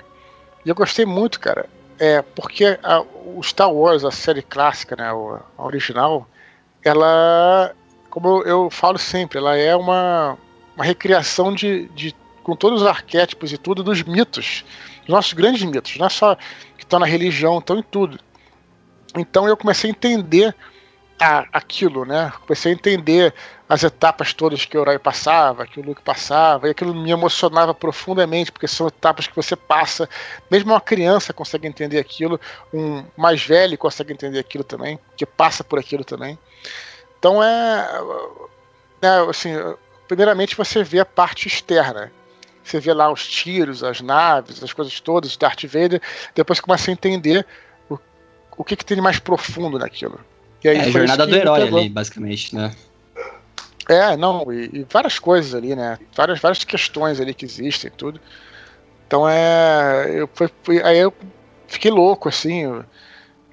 [0.66, 1.70] e eu gostei muito, cara.
[1.99, 3.01] É, porque a-
[3.36, 6.28] o Star Wars, a série clássica, né, a original,
[6.84, 7.76] ela,
[8.12, 10.38] como eu, falo sempre, ela é uma,
[10.76, 14.66] uma recriação de, de com todos os arquétipos e tudo dos mitos,
[14.99, 16.36] dos nossos grandes mitos, não é só
[16.78, 18.20] que estão na religião, estão em tudo.
[19.18, 20.53] Então eu comecei a entender
[21.20, 22.34] a, aquilo, né?
[22.41, 23.34] Comecei a entender
[23.70, 27.74] as etapas todas que o herói passava, que o Luke passava, e aquilo me emocionava
[27.74, 30.09] profundamente, porque são etapas que você passa.
[30.49, 32.39] Mesmo uma criança consegue entender aquilo,
[32.74, 36.38] um mais velho consegue entender aquilo também, que passa por aquilo também.
[37.22, 37.88] Então é,
[39.04, 39.52] é assim,
[40.08, 42.12] primeiramente você vê a parte externa.
[42.64, 46.02] Você vê lá os tiros, as naves, as coisas todas, Darth Vader.
[46.34, 47.46] Depois começa a entender
[47.88, 48.00] o,
[48.58, 50.20] o que, que tem de mais profundo naquilo.
[50.64, 52.76] E aí é a jornada do herói ali, basicamente, né?
[53.88, 56.00] É, não, e, e, várias coisas ali, né?
[56.16, 58.20] Várias, várias questões ali que existem, tudo.
[59.06, 60.08] Então é.
[60.10, 60.50] Eu, foi,
[60.84, 61.14] aí eu
[61.68, 62.64] fiquei louco, assim.
[62.64, 62.86] Eu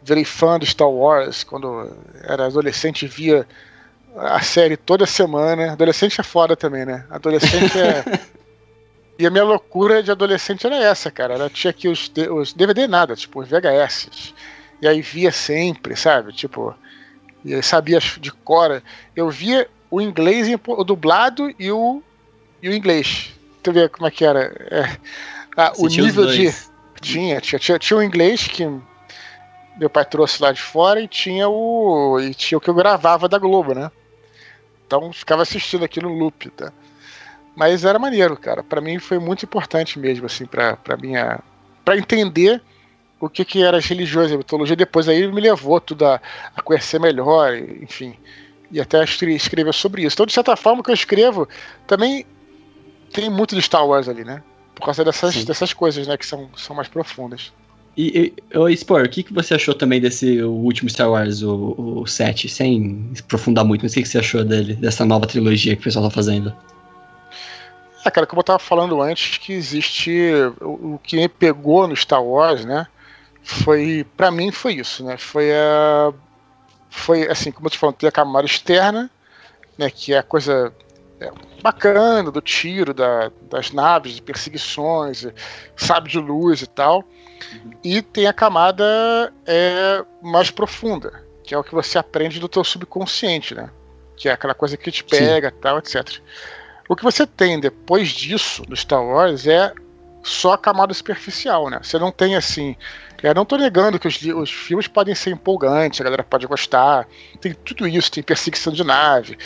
[0.09, 1.90] virei fã do Star Wars quando
[2.22, 3.46] era adolescente via
[4.16, 5.72] a série toda semana.
[5.72, 7.04] Adolescente é foda também, né?
[7.11, 8.04] Adolescente é.
[9.18, 11.34] e a minha loucura de adolescente era essa, cara.
[11.34, 14.34] Ela tinha aqui os, os DVD nada, tipo, os VHS.
[14.80, 16.32] E aí via sempre, sabe?
[16.32, 16.74] Tipo,
[17.44, 18.82] e sabia de cora.
[19.14, 22.02] Eu via o inglês o dublado e o,
[22.62, 23.34] e o inglês.
[23.62, 24.40] Tu vê como é que era.
[24.70, 24.96] É,
[25.56, 26.54] ah, o nível de.
[27.00, 28.64] Tinha, tinha, tinha, tinha o inglês que
[29.79, 32.18] meu pai trouxe lá de fora e tinha o.
[32.20, 33.91] E tinha o que eu gravava da Globo, né?
[34.87, 36.72] Então ficava assistindo aqui no loop, tá?
[37.55, 38.62] Mas era maneiro, cara.
[38.62, 41.41] Para mim foi muito importante mesmo, assim, pra, pra minha.
[41.85, 42.62] para entender
[43.20, 44.76] o que, que era as religiões, a mitologia.
[44.76, 46.20] Depois aí me levou tudo a,
[46.57, 48.16] a conhecer melhor, enfim
[48.70, 50.14] e até escrever sobre isso.
[50.14, 51.49] Então, de certa forma, o que eu escrevo
[51.87, 52.26] também
[53.12, 54.43] tem muito de Star Wars ali, né?
[54.74, 56.16] Por causa dessas, dessas coisas, né?
[56.16, 57.53] Que são, são mais profundas.
[58.01, 62.07] E, e Spor, o que, que você achou também desse último Star Wars, o, o
[62.07, 65.80] 7, sem aprofundar muito, mas o que, que você achou dele, dessa nova trilogia que
[65.80, 66.55] o pessoal tá fazendo?
[68.07, 70.30] É, cara, como eu tava falando antes, que existe.
[70.61, 72.86] O, o que me pegou no Star Wars, né?
[73.42, 74.07] Foi.
[74.16, 75.16] para mim foi isso, né?
[75.16, 76.14] Foi a
[76.88, 79.11] foi assim, como eu te falando, tem a camada externa,
[79.76, 80.72] né, que é a coisa
[81.21, 81.31] é,
[81.62, 85.27] bacana do tiro, da, das naves, de perseguições,
[85.77, 86.99] sabe de luz e tal.
[87.53, 87.71] Uhum.
[87.83, 92.64] E tem a camada é, mais profunda, que é o que você aprende do teu
[92.64, 93.71] subconsciente, né?
[94.16, 95.57] Que é aquela coisa que te pega, Sim.
[95.61, 96.21] tal, etc.
[96.89, 99.73] O que você tem depois disso no Star Wars é
[100.23, 101.79] só a camada superficial, né?
[101.83, 102.77] Você não tem assim
[103.23, 107.09] eu não tô negando que os, os filmes podem ser empolgantes, a galera pode gostar.
[107.41, 109.37] Tem tudo isso, tem perseguição de nave,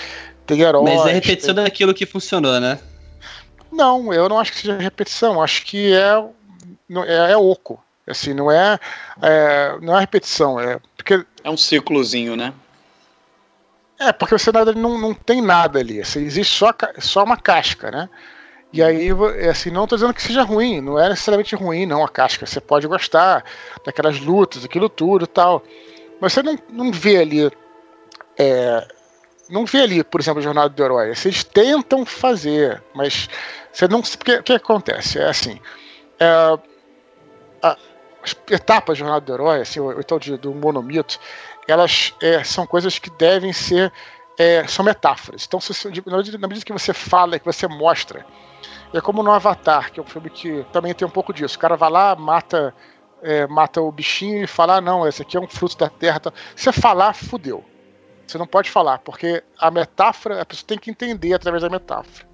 [0.47, 0.85] tem heróis.
[0.85, 1.65] Mas é repetição tem...
[1.65, 2.79] daquilo que funcionou, né?
[3.71, 6.25] Não, eu não acho que seja repetição, acho que é,
[7.07, 7.83] é, é oco.
[8.07, 8.79] Assim, não é,
[9.23, 12.53] é, não é repetição, é porque é um ciclozinho, né?
[13.99, 17.91] É, porque o cenário não, não tem nada ali, assim, existe só, só uma casca,
[17.91, 18.09] né?
[18.73, 22.03] E aí, é assim, não estou dizendo que seja ruim, não é necessariamente ruim, não,
[22.03, 22.47] a casca.
[22.47, 23.45] Você pode gostar
[23.85, 25.63] daquelas lutas, aquilo tudo e tal.
[26.19, 27.53] Mas você não, não vê ali.
[28.39, 28.89] É,
[29.53, 31.15] não vê ali, por exemplo, a jornada do herói.
[31.15, 33.29] Vocês tentam fazer, mas
[33.73, 34.01] você não.
[34.01, 35.19] O que acontece?
[35.19, 35.61] É assim.
[36.19, 36.59] É,
[37.63, 37.77] a,
[38.23, 41.19] as etapas da jornada do herói, assim, o, o tal de, do monomito,
[41.69, 43.93] elas é, são coisas que devem ser.
[44.39, 45.45] É, são metáforas.
[45.47, 46.17] Então, se, na
[46.49, 48.25] medida que você fala, que você mostra
[48.93, 51.57] é como no Avatar, que é um filme que também tem um pouco disso.
[51.57, 52.75] O cara vai lá, mata,
[53.23, 56.21] é, mata o bichinho e fala: ah, não, esse aqui é um fruto da terra.
[56.55, 57.65] Você falar, fudeu.
[58.33, 62.27] Você não pode falar, porque a metáfora, a pessoa tem que entender através da metáfora.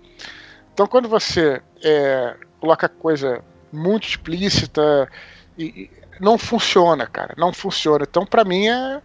[0.72, 5.10] Então, quando você é, coloca coisa muito explícita,
[5.58, 5.90] e, e,
[6.20, 7.34] não funciona, cara.
[7.36, 8.06] Não funciona.
[8.08, 9.02] Então, para mim, é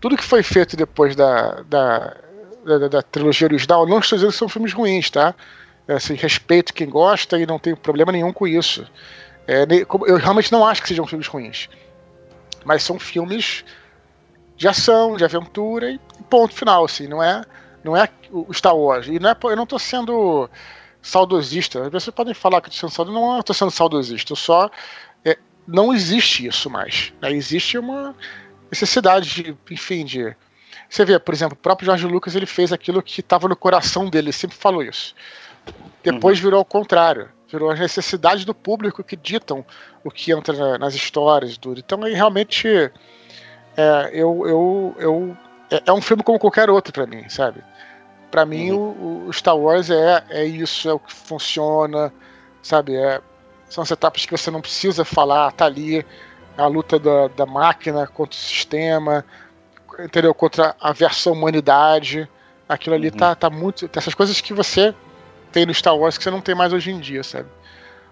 [0.00, 2.16] tudo que foi feito depois da, da,
[2.64, 3.84] da, da trilogia original.
[3.84, 5.34] Não estou dizendo que são filmes ruins, tá?
[5.88, 8.86] É, assim, respeito quem gosta e não tenho problema nenhum com isso.
[9.44, 9.64] É,
[10.06, 11.68] eu realmente não acho que sejam filmes ruins.
[12.64, 13.64] Mas são filmes
[14.58, 17.42] de ação, de aventura e ponto final, assim, não é,
[17.82, 19.06] não é o Star Wars.
[19.06, 20.50] E não é, eu não estou sendo
[21.00, 21.84] saudosista.
[21.84, 23.20] As pessoas podem falar que eu estou sendo saudosista.
[23.20, 24.68] Não estou sendo saudosista, eu só.
[25.24, 27.12] É, não existe isso mais.
[27.22, 27.32] Né?
[27.32, 28.14] Existe uma
[28.70, 30.36] necessidade de, enfim, de.
[30.90, 34.10] Você vê, por exemplo, o próprio George Lucas ele fez aquilo que estava no coração
[34.10, 35.14] dele, ele sempre falou isso.
[36.02, 36.44] Depois uhum.
[36.44, 37.28] virou ao contrário.
[37.50, 39.64] Virou as necessidades do público que ditam
[40.02, 41.78] o que entra nas histórias e tudo.
[41.78, 42.90] Então, aí, realmente,
[43.78, 45.36] é, eu, eu, eu,
[45.70, 47.62] é, é um filme como qualquer outro para mim, sabe?
[48.28, 49.24] Para mim, uhum.
[49.24, 52.12] o, o, Star Wars é, é isso, é o que funciona,
[52.60, 52.96] sabe?
[52.96, 53.20] É,
[53.68, 56.04] são as etapas que você não precisa falar, tá ali.
[56.56, 59.24] A luta da, da máquina contra o sistema,
[59.96, 60.34] entendeu?
[60.34, 62.28] Contra a versão humanidade.
[62.68, 63.16] Aquilo ali uhum.
[63.16, 63.88] tá, tá muito.
[63.94, 64.92] Essas coisas que você
[65.52, 67.48] tem no Star Wars que você não tem mais hoje em dia, sabe?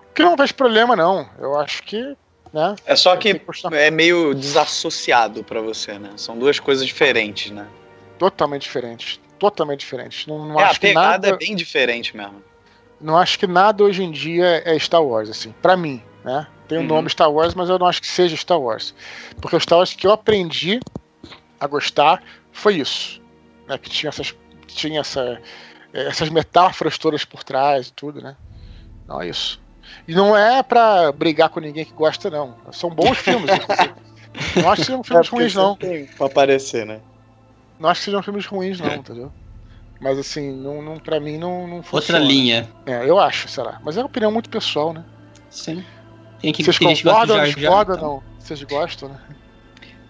[0.08, 1.28] O que não vejo problema, não.
[1.40, 2.16] Eu acho que.
[2.56, 3.38] Né, É só que
[3.72, 6.12] é meio desassociado pra você, né?
[6.16, 7.68] São duas coisas diferentes, né?
[8.18, 9.20] totalmente diferentes.
[9.38, 10.26] Totalmente diferentes.
[10.26, 11.28] Não, não é, a acho que pegada nada.
[11.28, 12.42] é bem diferente mesmo.
[12.98, 16.46] Não acho que nada hoje em dia é Star Wars, assim, pra mim, né?
[16.66, 16.86] Tem o Uhum.
[16.86, 18.94] nome Star Wars, mas eu não acho que seja Star Wars.
[19.38, 20.80] Porque o Star Wars que eu aprendi
[21.60, 23.20] a gostar foi isso.
[23.68, 23.76] Né?
[23.76, 24.34] Que tinha essas.
[24.66, 25.38] Tinha essa,
[25.92, 28.34] essas metáforas todas por trás e tudo, né?
[29.06, 29.60] Não é isso.
[30.06, 32.56] E não é pra brigar com ninguém que gosta, não.
[32.72, 33.94] São bons filmes, inclusive.
[34.62, 35.78] Não acho que sejam filmes ruins, não.
[36.18, 37.00] Pra aparecer, né?
[37.80, 39.32] Não acho que sejam filmes ruins, não, entendeu?
[39.98, 42.18] Mas assim, não, não, pra mim não, não Outra funciona.
[42.18, 42.68] linha.
[42.84, 43.80] É, eu acho, sei lá.
[43.82, 45.02] Mas é uma opinião muito pessoal, né?
[45.48, 45.82] Sim.
[46.38, 48.08] Tem que Vocês tem concordam discordam então.
[48.16, 48.22] não?
[48.38, 49.18] Vocês gostam, né?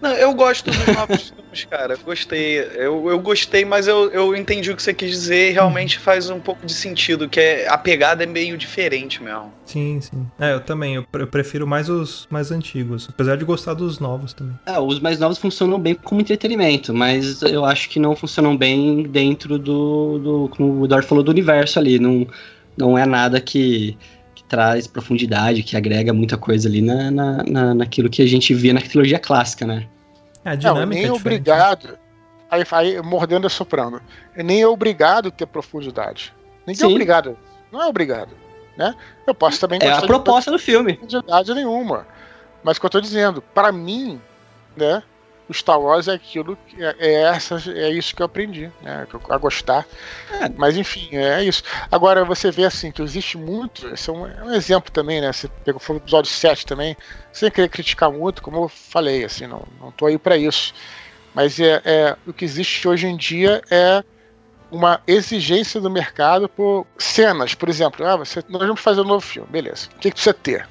[0.01, 1.97] Não, eu gosto dos novos filmes, cara.
[1.97, 2.59] Gostei.
[2.59, 6.29] Eu, eu gostei, mas eu, eu entendi o que você quis dizer e realmente faz
[6.29, 9.51] um pouco de sentido, que é, a pegada é meio diferente mesmo.
[9.65, 10.27] Sim, sim.
[10.39, 10.95] É, eu também.
[10.95, 13.07] Eu, pre- eu prefiro mais os mais antigos.
[13.09, 14.57] Apesar de gostar dos novos também.
[14.65, 19.03] É, os mais novos funcionam bem como entretenimento, mas eu acho que não funcionam bem
[19.03, 21.97] dentro do, do como o Eduardo falou, do universo ali.
[21.99, 22.27] Não,
[22.77, 23.97] não é nada que, que
[24.47, 28.73] traz profundidade, que agrega muita coisa ali na, na, na- naquilo que a gente via
[28.73, 29.87] na trilogia clássica, né?
[30.45, 31.97] É, a Não, dinâmica nem é é obrigado.
[32.49, 34.01] Aí, aí mordendo e soprando.
[34.35, 36.33] Nem é obrigado ter profundidade.
[36.65, 36.91] Ninguém é Sim.
[36.93, 37.37] obrigado.
[37.71, 38.29] Não é obrigado.
[38.77, 38.93] Né?
[39.25, 40.93] Eu posso também É a proposta do filme.
[40.93, 42.07] profundidade nenhuma.
[42.63, 44.21] Mas o que eu tô dizendo, pra mim,
[44.77, 45.03] né?
[45.49, 49.07] O Star Wars é aquilo, que- é, é, essa, é isso que eu aprendi, né?
[49.29, 49.87] A gostar.
[50.41, 50.49] É.
[50.49, 51.63] Mas enfim, é isso.
[51.89, 53.87] Agora você vê assim que existe muito.
[53.89, 55.31] Esse é um, é um exemplo também, né?
[55.31, 56.97] Você pegou o episódio 7 também,
[57.31, 60.73] sem querer criticar muito, como eu falei, assim, não, não tô aí pra isso.
[61.33, 64.03] Mas é, é o que existe hoje em dia é
[64.69, 68.05] uma exigência do mercado por cenas, por exemplo.
[68.05, 69.87] Ah, você, nós vamos fazer um novo filme, beleza.
[69.95, 70.67] O que, que precisa ter?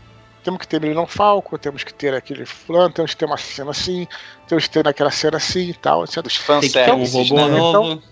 [0.46, 3.72] Temos que ter Millennium Falcon, temos que ter aquele fulano, temos que ter uma cena
[3.72, 4.06] assim,
[4.46, 6.24] temos que ter aquela cena assim e tal, etc.
[6.24, 7.58] Os um fanservices, robô né?
[7.58, 8.02] novo.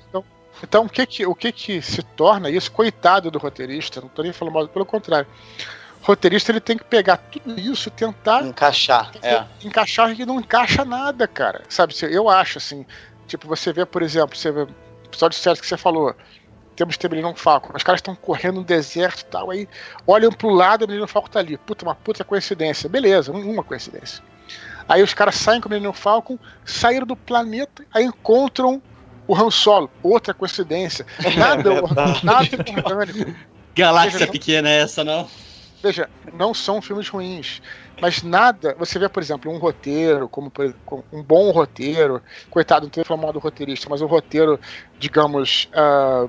[0.60, 2.72] Então, o que que, o que que se torna isso?
[2.72, 5.28] Coitado do roteirista, não tô nem falando mal, pelo contrário.
[6.02, 9.12] O roteirista ele tem que pegar tudo isso e tentar Encaixar.
[9.22, 9.44] É.
[9.62, 11.62] encaixar e não encaixa nada, cara.
[11.68, 12.84] Sabe, se- eu acho assim,
[13.28, 14.68] tipo, você vê, por exemplo, você vê o
[15.04, 16.12] episódio certo que você falou,
[16.74, 19.68] temos que ter Millennium Falcon, os caras estão correndo no deserto e tal, aí
[20.06, 21.56] olham pro lado e o Millennium Falcon tá ali.
[21.56, 22.88] Puta, uma puta coincidência.
[22.88, 24.22] Beleza, um- uma coincidência.
[24.88, 28.82] Aí os caras saem com o Millennium Falcon, saíram do planeta, aí encontram
[29.26, 29.90] o Han Solo.
[30.02, 31.06] Outra coincidência.
[31.38, 31.70] Nada,
[32.22, 32.48] nada
[32.84, 33.34] orgânico.
[33.74, 35.26] Galáxia Veja, pequena é essa, não?
[35.82, 37.60] Veja, não são filmes ruins,
[38.00, 38.74] mas nada.
[38.78, 40.50] Você vê, por exemplo, um roteiro, como
[41.12, 44.58] um bom roteiro, coitado, não tenho falado mal do roteirista, mas um roteiro,
[44.98, 46.26] digamos, ah,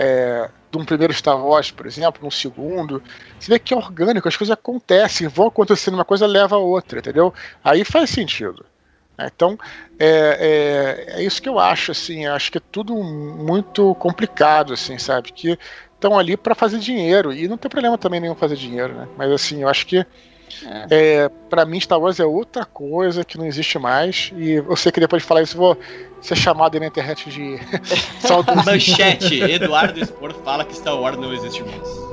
[0.00, 3.02] é, de um primeiro Star Wars, por exemplo, num segundo,
[3.38, 7.00] você vê que é orgânico, as coisas acontecem, vão acontecendo, uma coisa leva a outra,
[7.00, 7.34] entendeu?
[7.62, 8.64] Aí faz sentido.
[9.18, 9.28] né?
[9.34, 9.58] Então,
[9.98, 14.72] é, é, é isso que eu acho, assim, eu acho que é tudo muito complicado,
[14.72, 15.32] assim, sabe?
[15.32, 15.58] Que
[15.94, 19.06] estão ali para fazer dinheiro, e não tem problema também nenhum fazer dinheiro, né?
[19.18, 20.06] Mas assim, eu acho que
[20.90, 24.92] é, para mim Star Wars é outra coisa que não existe mais, e eu sei
[24.92, 25.78] que depois de falar isso eu vou
[26.20, 27.58] ser chamado aí na internet de.
[28.64, 32.10] Manchete, Eduardo Spor fala que Star Wars não existe mais.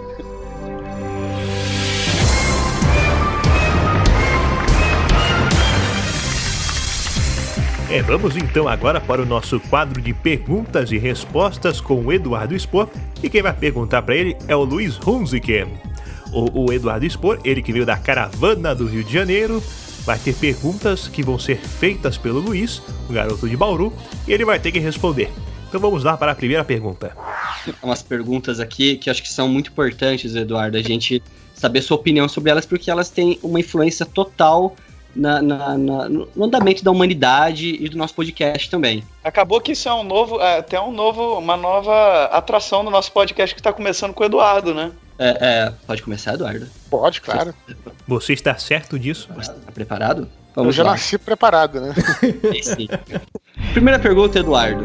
[7.90, 12.54] É, vamos então agora para o nosso quadro de perguntas e respostas com o Eduardo
[12.60, 12.90] Spor.
[13.24, 15.66] E quem vai perguntar para ele é o Luiz Hunziker.
[16.32, 19.64] O, o Eduardo Spor, ele que veio da caravana do Rio de Janeiro,
[20.06, 23.94] vai ter perguntas que vão ser feitas pelo Luiz, o garoto de Bauru,
[24.28, 25.32] e ele vai ter que responder.
[25.68, 27.16] Então vamos lá para a primeira pergunta.
[27.84, 31.22] Umas perguntas aqui que acho que são muito importantes, Eduardo, a gente
[31.54, 34.76] saber sua opinião sobre elas, porque elas têm uma influência total
[35.16, 39.04] na, na- na- no andamento da humanidade e do nosso podcast também.
[39.24, 43.54] Acabou que isso é um novo, até um novo, uma nova atração do nosso podcast
[43.56, 44.92] que tá começando com o Eduardo, né?
[45.20, 46.68] É, é, pode começar, Eduardo?
[46.90, 47.54] Pode, claro.
[48.08, 49.30] Você está certo disso?
[49.36, 50.24] Você tá preparado?
[50.56, 50.92] Eu Vamos já lá.
[50.92, 51.94] nasci preparado, né?
[52.64, 52.88] Sim.
[53.74, 54.84] Primeira pergunta, Eduardo.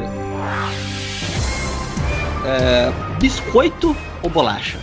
[2.45, 4.79] É, biscoito ou bolacha?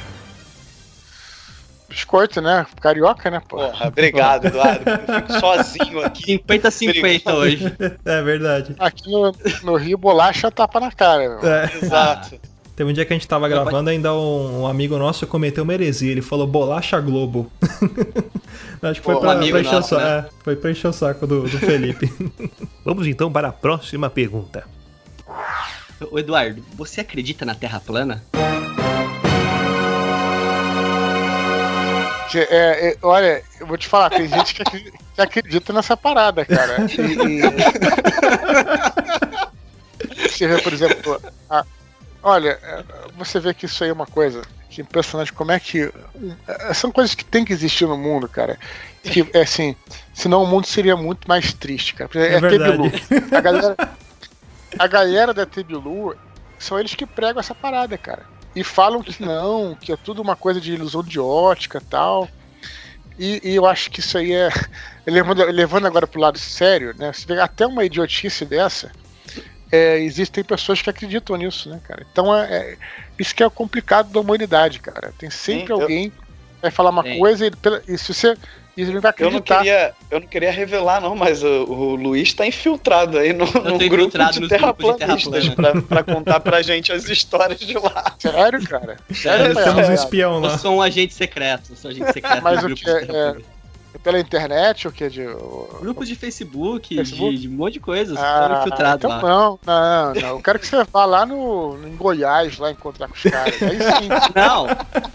[1.90, 2.66] Biscoito, né?
[2.80, 3.58] Carioca, né, pô?
[3.58, 4.84] Porra, obrigado, Eduardo.
[4.88, 6.38] Eu fico sozinho aqui.
[6.40, 7.76] 50-50 hoje.
[8.06, 8.76] É verdade.
[8.80, 11.48] Aqui no, no Rio, bolacha tapa na cara, meu.
[11.48, 11.72] É.
[11.82, 12.40] Exato.
[12.80, 15.74] Teve um dia que a gente tava gravando, ainda um, um amigo nosso cometeu uma
[15.74, 16.14] heresia.
[16.14, 17.52] Ele falou bolacha Globo.
[18.82, 20.20] Acho que foi Pô, pra, pra encher, nosso, o, sa- né?
[20.20, 22.10] é, foi pra encher o saco do, do Felipe.
[22.86, 24.64] Vamos então para a próxima pergunta.
[26.10, 28.24] Ô, Eduardo, você acredita na Terra plana?
[32.34, 36.46] É, é, olha, eu vou te falar, tem gente que acredita, que acredita nessa parada,
[36.46, 36.78] cara.
[36.98, 37.42] E,
[40.16, 40.30] e...
[40.30, 41.66] Você vê, por exemplo, a-
[42.22, 42.84] olha, é,
[43.18, 45.92] você vê que isso aí é uma coisa que é impressionante, como é que.
[46.48, 48.58] é, São coisas que tem que existir no mundo, cara.
[49.04, 49.76] Que, é assim,
[50.14, 52.10] senão o mundo seria muito mais triste, cara.
[52.16, 53.02] É É, verdade.
[53.02, 53.36] Tebilu.
[53.36, 53.76] A galera,
[54.78, 56.16] a galera da Tebilu
[56.58, 58.24] são eles que pregam essa parada, cara.
[58.56, 62.28] E falam que não, que é tudo uma coisa de ilusão de ótica e tal.
[63.18, 64.50] E, e eu acho que isso aí é.
[65.06, 67.12] Levando, levando agora pro lado sério, né?
[67.12, 68.92] Você vê até uma idiotice dessa.
[69.72, 72.06] É, existem pessoas que acreditam nisso, né, cara?
[72.12, 72.78] Então é, é-
[73.20, 75.14] isso que é o complicado da humanidade, cara.
[75.18, 76.16] Tem sempre Sim, eu- alguém que
[76.62, 77.20] vai falar uma Tem.
[77.20, 78.36] coisa e, pela- e se você.
[78.78, 79.58] E ele vai Eu não, acreditar.
[79.58, 83.46] queria, eu não queria revelar, não, mas o, o Luiz tá infiltrado aí no,
[83.90, 88.16] grupo de terraplanistas pra, pra contar pra gente as histórias de lá.
[88.18, 88.96] Sério, cara?
[89.14, 89.66] Sério, É, Rafael?
[89.74, 90.58] Temos um É, espião Eu lá.
[90.58, 93.00] sou um agente secreto, eu sou um agente secreto Mas dos o grupos que é-
[93.02, 93.50] de terraplanista.
[93.56, 93.59] é
[94.04, 95.26] pela internet ou que de.
[95.82, 97.36] Grupos de Facebook, Facebook?
[97.36, 98.18] De, de um monte de coisas.
[98.18, 99.22] Ah, Ah, infiltrado então lá.
[99.22, 100.30] não, não, não.
[100.30, 103.62] Eu quero que você vá lá no, em Goiás lá encontrar com os caras.
[103.62, 104.10] Aí sim.
[104.36, 104.68] Não,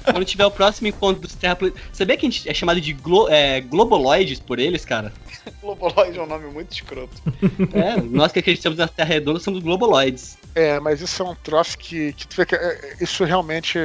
[0.04, 1.82] quando tiver o próximo encontro dos terraplanistas.
[1.92, 5.12] Sabia que a gente é chamado de glo é, globoloides por eles, cara?
[5.62, 7.14] Globoloid é um nome muito escroto.
[7.74, 10.36] É, nós que acreditamos na Terra Redonda somos globoloides.
[10.54, 13.78] É, mas isso é um troço que, que tu vê que é, isso realmente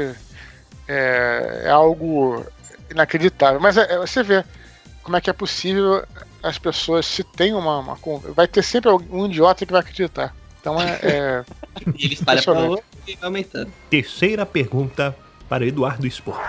[0.88, 2.45] é, é algo
[2.91, 3.60] inacreditável.
[3.60, 4.43] Mas é- é, você vê
[5.10, 6.05] como é que é possível
[6.43, 7.97] as pessoas, se tem uma, uma
[8.36, 10.36] Vai ter sempre algum idiota que vai acreditar.
[10.62, 10.99] Então é.
[11.01, 11.45] é-
[11.97, 13.72] E ele espalha pra outro e vai aumentando.
[13.89, 15.18] Terceira pergunta
[15.49, 16.39] para Eduardo Spor.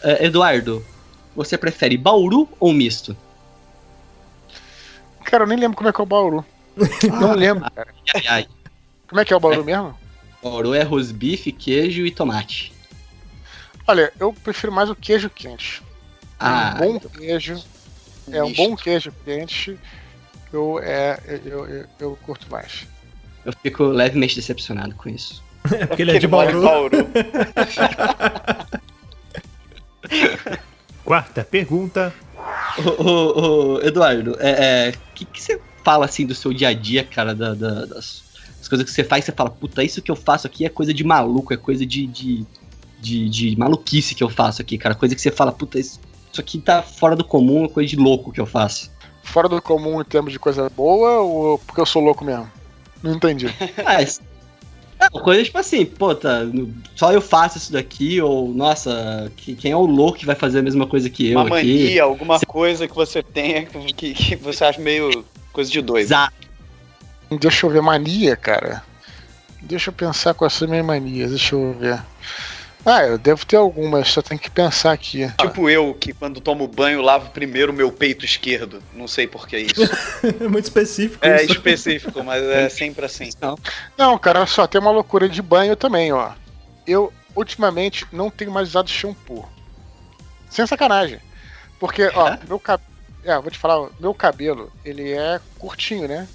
[0.00, 0.86] É, Eduardo,
[1.34, 3.16] você prefere Bauru ou misto?
[5.24, 6.46] Cara, eu nem lembro como é que é o Bauru.
[7.20, 7.92] Não lembro, cara.
[8.14, 8.48] Ai, ai.
[9.08, 9.98] Como é que é o Bauru mesmo?
[10.40, 12.72] Bauru é rosbife, queijo e tomate.
[13.88, 15.82] Olha, eu prefiro mais o queijo quente.
[16.38, 17.62] Ah, um bom queijo.
[18.30, 19.78] É um bom queijo quente.
[20.52, 22.86] Eu, é, eu, eu, eu curto mais.
[23.44, 25.42] eu fico levemente decepcionado com isso.
[25.70, 26.62] É porque ele é de em Bauru.
[31.04, 32.14] Quarta pergunta.
[32.78, 36.72] Ô, ô, ô, Eduardo, é, é, que, que você fala assim do seu dia a
[36.74, 38.22] dia, cara, da- da- das,
[38.58, 40.92] das coisas que você faz, você fala, puta, isso que eu faço aqui é coisa
[40.94, 42.46] de maluco, é coisa de, de,
[43.00, 44.94] de, de maluquice que eu faço aqui, cara.
[44.94, 45.98] Coisa que você fala, puta, isso,
[46.32, 48.90] isso aqui tá fora do comum, é coisa de louco que eu faço.
[49.22, 52.50] Fora do comum em termos de coisa boa ou porque eu sou louco mesmo?
[53.02, 53.46] Não entendi.
[53.84, 54.20] Mas.
[55.00, 56.40] É, coisa tipo assim, pô, tá,
[56.96, 60.58] só eu faço isso daqui, ou, nossa, que- quem é o louco que vai fazer
[60.58, 61.50] a mesma coisa que eu Uma aqui?
[61.84, 66.06] mania, alguma coisa que você tenha que, que você acha meio coisa de doido.
[66.06, 66.34] Exato.
[67.38, 68.82] Deixa eu ver, mania, cara.
[69.62, 72.02] Deixa eu pensar são as minhas manias, deixa eu ver.
[72.90, 75.30] Ah, eu devo ter algumas, só tem que pensar aqui.
[75.38, 78.82] Tipo eu, que quando tomo banho lavo primeiro o meu peito esquerdo.
[78.94, 79.82] Não sei por que isso.
[80.40, 81.52] É muito específico É isso.
[81.52, 83.28] específico, mas é sempre assim.
[83.96, 86.30] Não, cara, olha só, tem uma loucura de banho também, ó.
[86.86, 89.46] Eu, ultimamente, não tenho mais usado shampoo.
[90.48, 91.20] Sem sacanagem.
[91.78, 92.38] Porque, ó, É?
[92.48, 92.88] meu cabelo.
[93.24, 96.26] É, vou te falar, meu cabelo, ele é curtinho, né?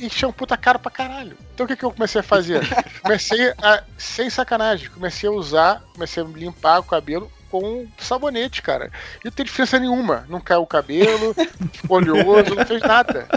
[0.00, 1.36] E shampoo tá caro pra caralho.
[1.54, 2.60] Então o que, que eu comecei a fazer?
[3.02, 8.90] comecei a, sem sacanagem, comecei a usar, comecei a limpar o cabelo com sabonete, cara.
[9.20, 10.24] E não tem diferença nenhuma.
[10.28, 11.34] Não caiu o cabelo,
[11.72, 13.28] ficou oleoso, não fez nada.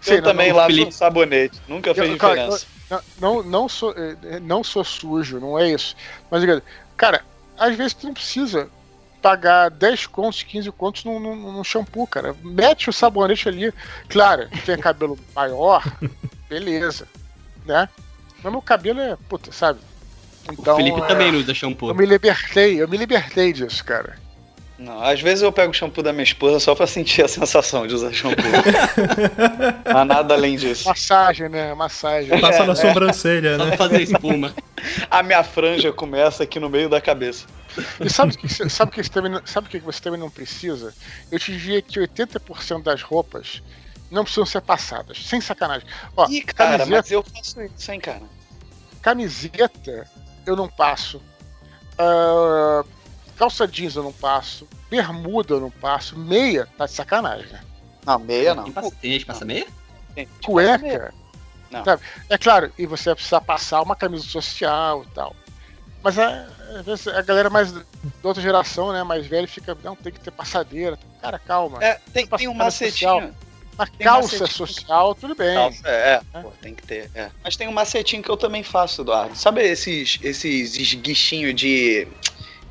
[0.00, 0.92] Sei, Eu não- também não- lavo Felipe.
[0.92, 1.60] sabonete.
[1.66, 2.66] Nunca fez Eu- cara, diferença.
[2.88, 5.96] Não, não, não sou, eh, não sou sujo, não é isso.
[6.30, 6.44] Mas,
[6.96, 7.24] cara,
[7.58, 8.68] às vezes tu não precisa
[9.26, 12.32] pagar 10 contos, 15 contos num, num, num shampoo, cara.
[12.44, 13.74] Mete o sabonete ali.
[14.08, 15.82] Claro, tem cabelo maior,
[16.48, 17.08] beleza,
[17.64, 17.88] né?
[18.40, 19.80] Mas meu cabelo é, puta, sabe?
[20.52, 21.88] Então, o Felipe é, também não usa shampoo.
[21.88, 24.16] eu me libertei, eu me libertei disso, cara.
[24.78, 27.86] Não, às vezes eu pego o shampoo da minha esposa só pra sentir a sensação
[27.86, 28.44] de usar shampoo.
[29.92, 30.86] Mas nada além disso.
[30.88, 31.72] Massagem, né?
[31.74, 32.38] Massagem.
[32.40, 32.76] Passa É, na é.
[32.76, 33.68] sobrancelha, Só né?
[33.76, 34.54] pra fazer espuma.
[35.10, 37.46] A minha franja começa aqui no meio da cabeça.
[38.00, 40.30] E sabe o que, sabe o que, você também, não- sabe que você também não
[40.30, 40.92] precisa?
[41.32, 43.62] Eu te diria que 80% das roupas
[44.10, 45.24] não precisam ser passadas.
[45.26, 45.86] Sem sacanagem.
[46.16, 48.22] Ó, Ih, cara, camiseta, mas eu faço isso, hein, cara.
[49.02, 50.06] camiseta
[50.46, 51.20] eu não passo.
[51.98, 52.84] Ah,
[53.36, 54.66] calça jeans eu não passo.
[54.90, 56.18] Bermuda eu não passo.
[56.18, 57.46] Meia, tá de sacanagem.
[57.52, 57.60] né?
[58.04, 58.64] Não, meia não.
[58.64, 59.66] Tem, passa, tem gente que passa meia?
[60.44, 61.12] Cueca.
[61.70, 61.84] Não.
[61.84, 62.02] Sabe?
[62.30, 65.34] É claro, e você vai precisar passar uma camisa social e tal.
[66.02, 66.46] Mas é,
[66.78, 67.82] às vezes a galera mais da
[68.22, 70.96] outra geração, né, mais velha, fica, não, tem que ter passadeira.
[71.20, 71.82] Cara, calma.
[71.82, 73.34] É, tem, tem um macetinho.
[73.74, 74.48] Uma calça macetinho.
[74.48, 75.54] social, tudo bem.
[75.54, 77.10] Calça, é, pô, tem que ter.
[77.14, 77.28] é.
[77.42, 79.36] Mas tem um macetinho que eu também faço, Eduardo.
[79.36, 82.06] Sabe esses, esses esguichinhos de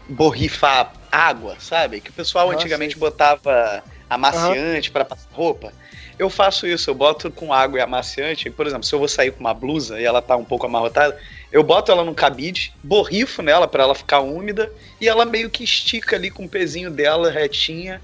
[0.08, 2.02] borrifar água, sabe?
[2.02, 3.00] Que o pessoal Ah, antigamente sei.
[3.00, 5.72] botava amaciante pra passar roupa.
[6.18, 8.50] Eu faço isso, eu boto com água e amaciante.
[8.50, 11.18] Por exemplo, se eu vou sair com uma blusa e ela tá um pouco amarrotada,
[11.52, 15.64] eu boto ela no cabide, borrifo nela pra ela ficar úmida e ela meio que
[15.64, 18.02] estica ali com o pezinho dela retinha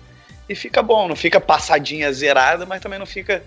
[0.49, 1.07] e fica bom.
[1.07, 3.43] Não fica passadinha zerada, mas também não fica,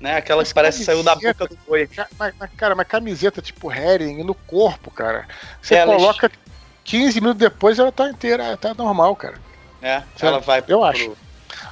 [0.00, 1.88] né, aquela Mas que parece que saiu da boca do boi.
[2.16, 5.26] Mas, mas, cara, mas camiseta tipo Hering no corpo, cara.
[5.60, 6.30] Você Ela coloca
[6.84, 9.34] 15 minutos depois ela tá inteira, tá normal, cara.
[9.80, 10.04] né?
[10.16, 11.16] Sério, Ela vai eu pro- acho.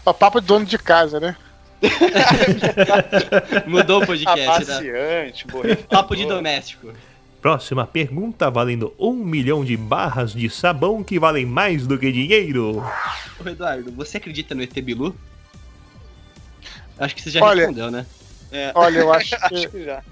[0.05, 1.37] Ó, papo de dono de casa, né?
[3.67, 4.47] Mudou o podcast, né?
[4.47, 5.87] Amaciante, borrifador.
[5.89, 6.93] Papo de doméstico.
[7.41, 12.83] Próxima pergunta valendo um milhão de barras de sabão que valem mais do que dinheiro.
[13.45, 15.15] Ô, Eduardo, você acredita no ET Bilu?
[16.99, 18.07] Acho que você já Olha- respondeu, né?
[18.53, 18.71] É.
[18.75, 19.55] Olha, eu acho que.
[19.55, 20.03] Acho que já.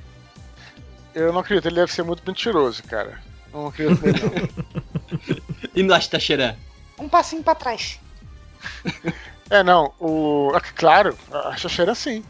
[1.15, 3.19] Eu não acredito, ele deve ser muito mentiroso, cara.
[3.53, 4.81] Não acredito nele, não.
[5.75, 6.55] E no Ashtacheran?
[6.99, 7.99] Um passinho pra trás.
[9.49, 10.53] É, não, o.
[10.55, 12.23] é Claro, a Xaxeira sim.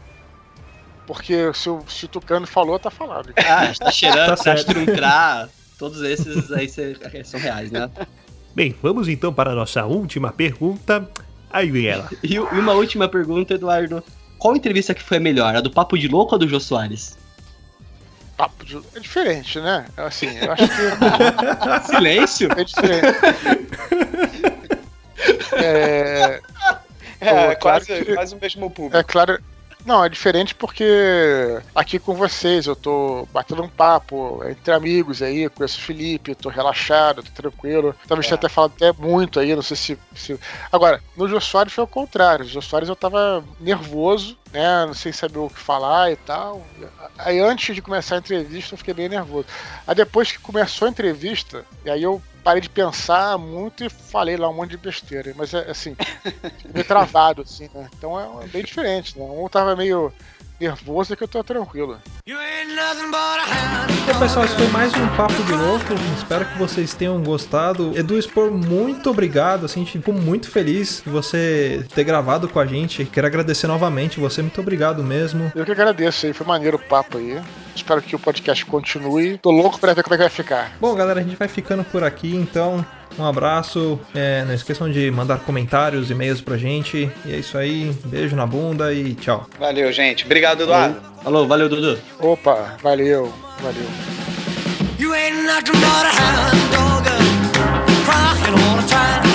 [1.07, 3.33] Porque se o, se o Tucano falou, tá falado.
[3.37, 4.65] Ah, Ashtacheran, Tá certo.
[4.65, 7.89] Trashturunkra, todos esses aí cê- são reais, né?
[8.55, 11.09] Bem, vamos então para a nossa última pergunta.
[11.49, 12.09] Aí vem ela.
[12.23, 14.03] E e uma última pergunta, Eduardo.
[14.37, 15.55] Qual entrevista que foi a melhor?
[15.55, 17.17] A do Papo de Louco ou a do Jô Soares?
[18.37, 19.85] Papo de- É diferente, né?
[19.97, 22.49] Assim, eu acho que Silêncio?
[22.57, 23.17] é diferente.
[25.53, 26.41] É,
[27.19, 28.97] É, Pô, claro quase, que- quase o mesmo público.
[28.97, 29.39] é claro.
[29.85, 30.85] Não, é diferente porque
[31.73, 36.49] aqui com vocês eu tô batendo um papo entre amigos aí, conheço o Felipe, tô
[36.49, 37.95] relaxado, tô tranquilo.
[38.07, 38.29] Talvez É.
[38.29, 39.99] tenha até falado até muito aí, não sei se.
[40.15, 40.39] se...
[40.71, 42.45] Agora, no Jô Soares foi o contrário.
[42.45, 44.85] No Jô Soares eu tava nervoso, né?
[44.85, 46.65] Não sei saber o que falar e tal.
[47.17, 49.47] Aí antes de começar a entrevista eu fiquei bem nervoso.
[49.87, 54.37] Aí depois que começou a entrevista, e aí eu parei de pensar muito e falei
[54.37, 55.33] lá um monte de besteira.
[55.35, 55.95] Mas é assim,
[56.73, 57.89] meio travado, assim, né?
[57.97, 59.25] Então é bem diferente, né?
[59.25, 60.11] Um tava meio
[60.61, 61.97] nervoso e que eu tô tranquilo.
[64.03, 65.93] Então, pessoal, esse foi mais um Papo de Louco.
[66.15, 67.97] Espero que vocês tenham gostado.
[67.97, 69.65] Edu Expor, muito obrigado.
[69.65, 73.05] Assim, a gente ficou muito feliz de você ter gravado com a gente.
[73.05, 74.41] Quero agradecer novamente você.
[74.41, 75.51] Muito obrigado mesmo.
[75.55, 77.41] Eu que agradeço aí, foi maneiro o papo aí.
[77.75, 79.39] Espero que o podcast continue.
[79.39, 80.71] Tô louco pra ver como é que vai ficar.
[80.79, 82.85] Bom, galera, a gente vai ficando por aqui, então.
[83.17, 83.99] Um abraço.
[84.13, 87.09] É, não esqueçam de mandar comentários, e-mails pra gente.
[87.25, 87.91] E é isso aí.
[88.05, 89.47] Beijo na bunda e tchau.
[89.59, 90.25] Valeu, gente.
[90.25, 91.01] Obrigado, Eduardo.
[91.23, 91.99] Alô, valeu, Dudu.
[92.19, 93.31] Opa, valeu,
[93.61, 93.85] valeu.
[94.99, 97.05] You ain't nothing but a hound dog,
[98.05, 99.30] crying all the time.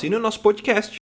[0.00, 0.99] Assine o nosso podcast.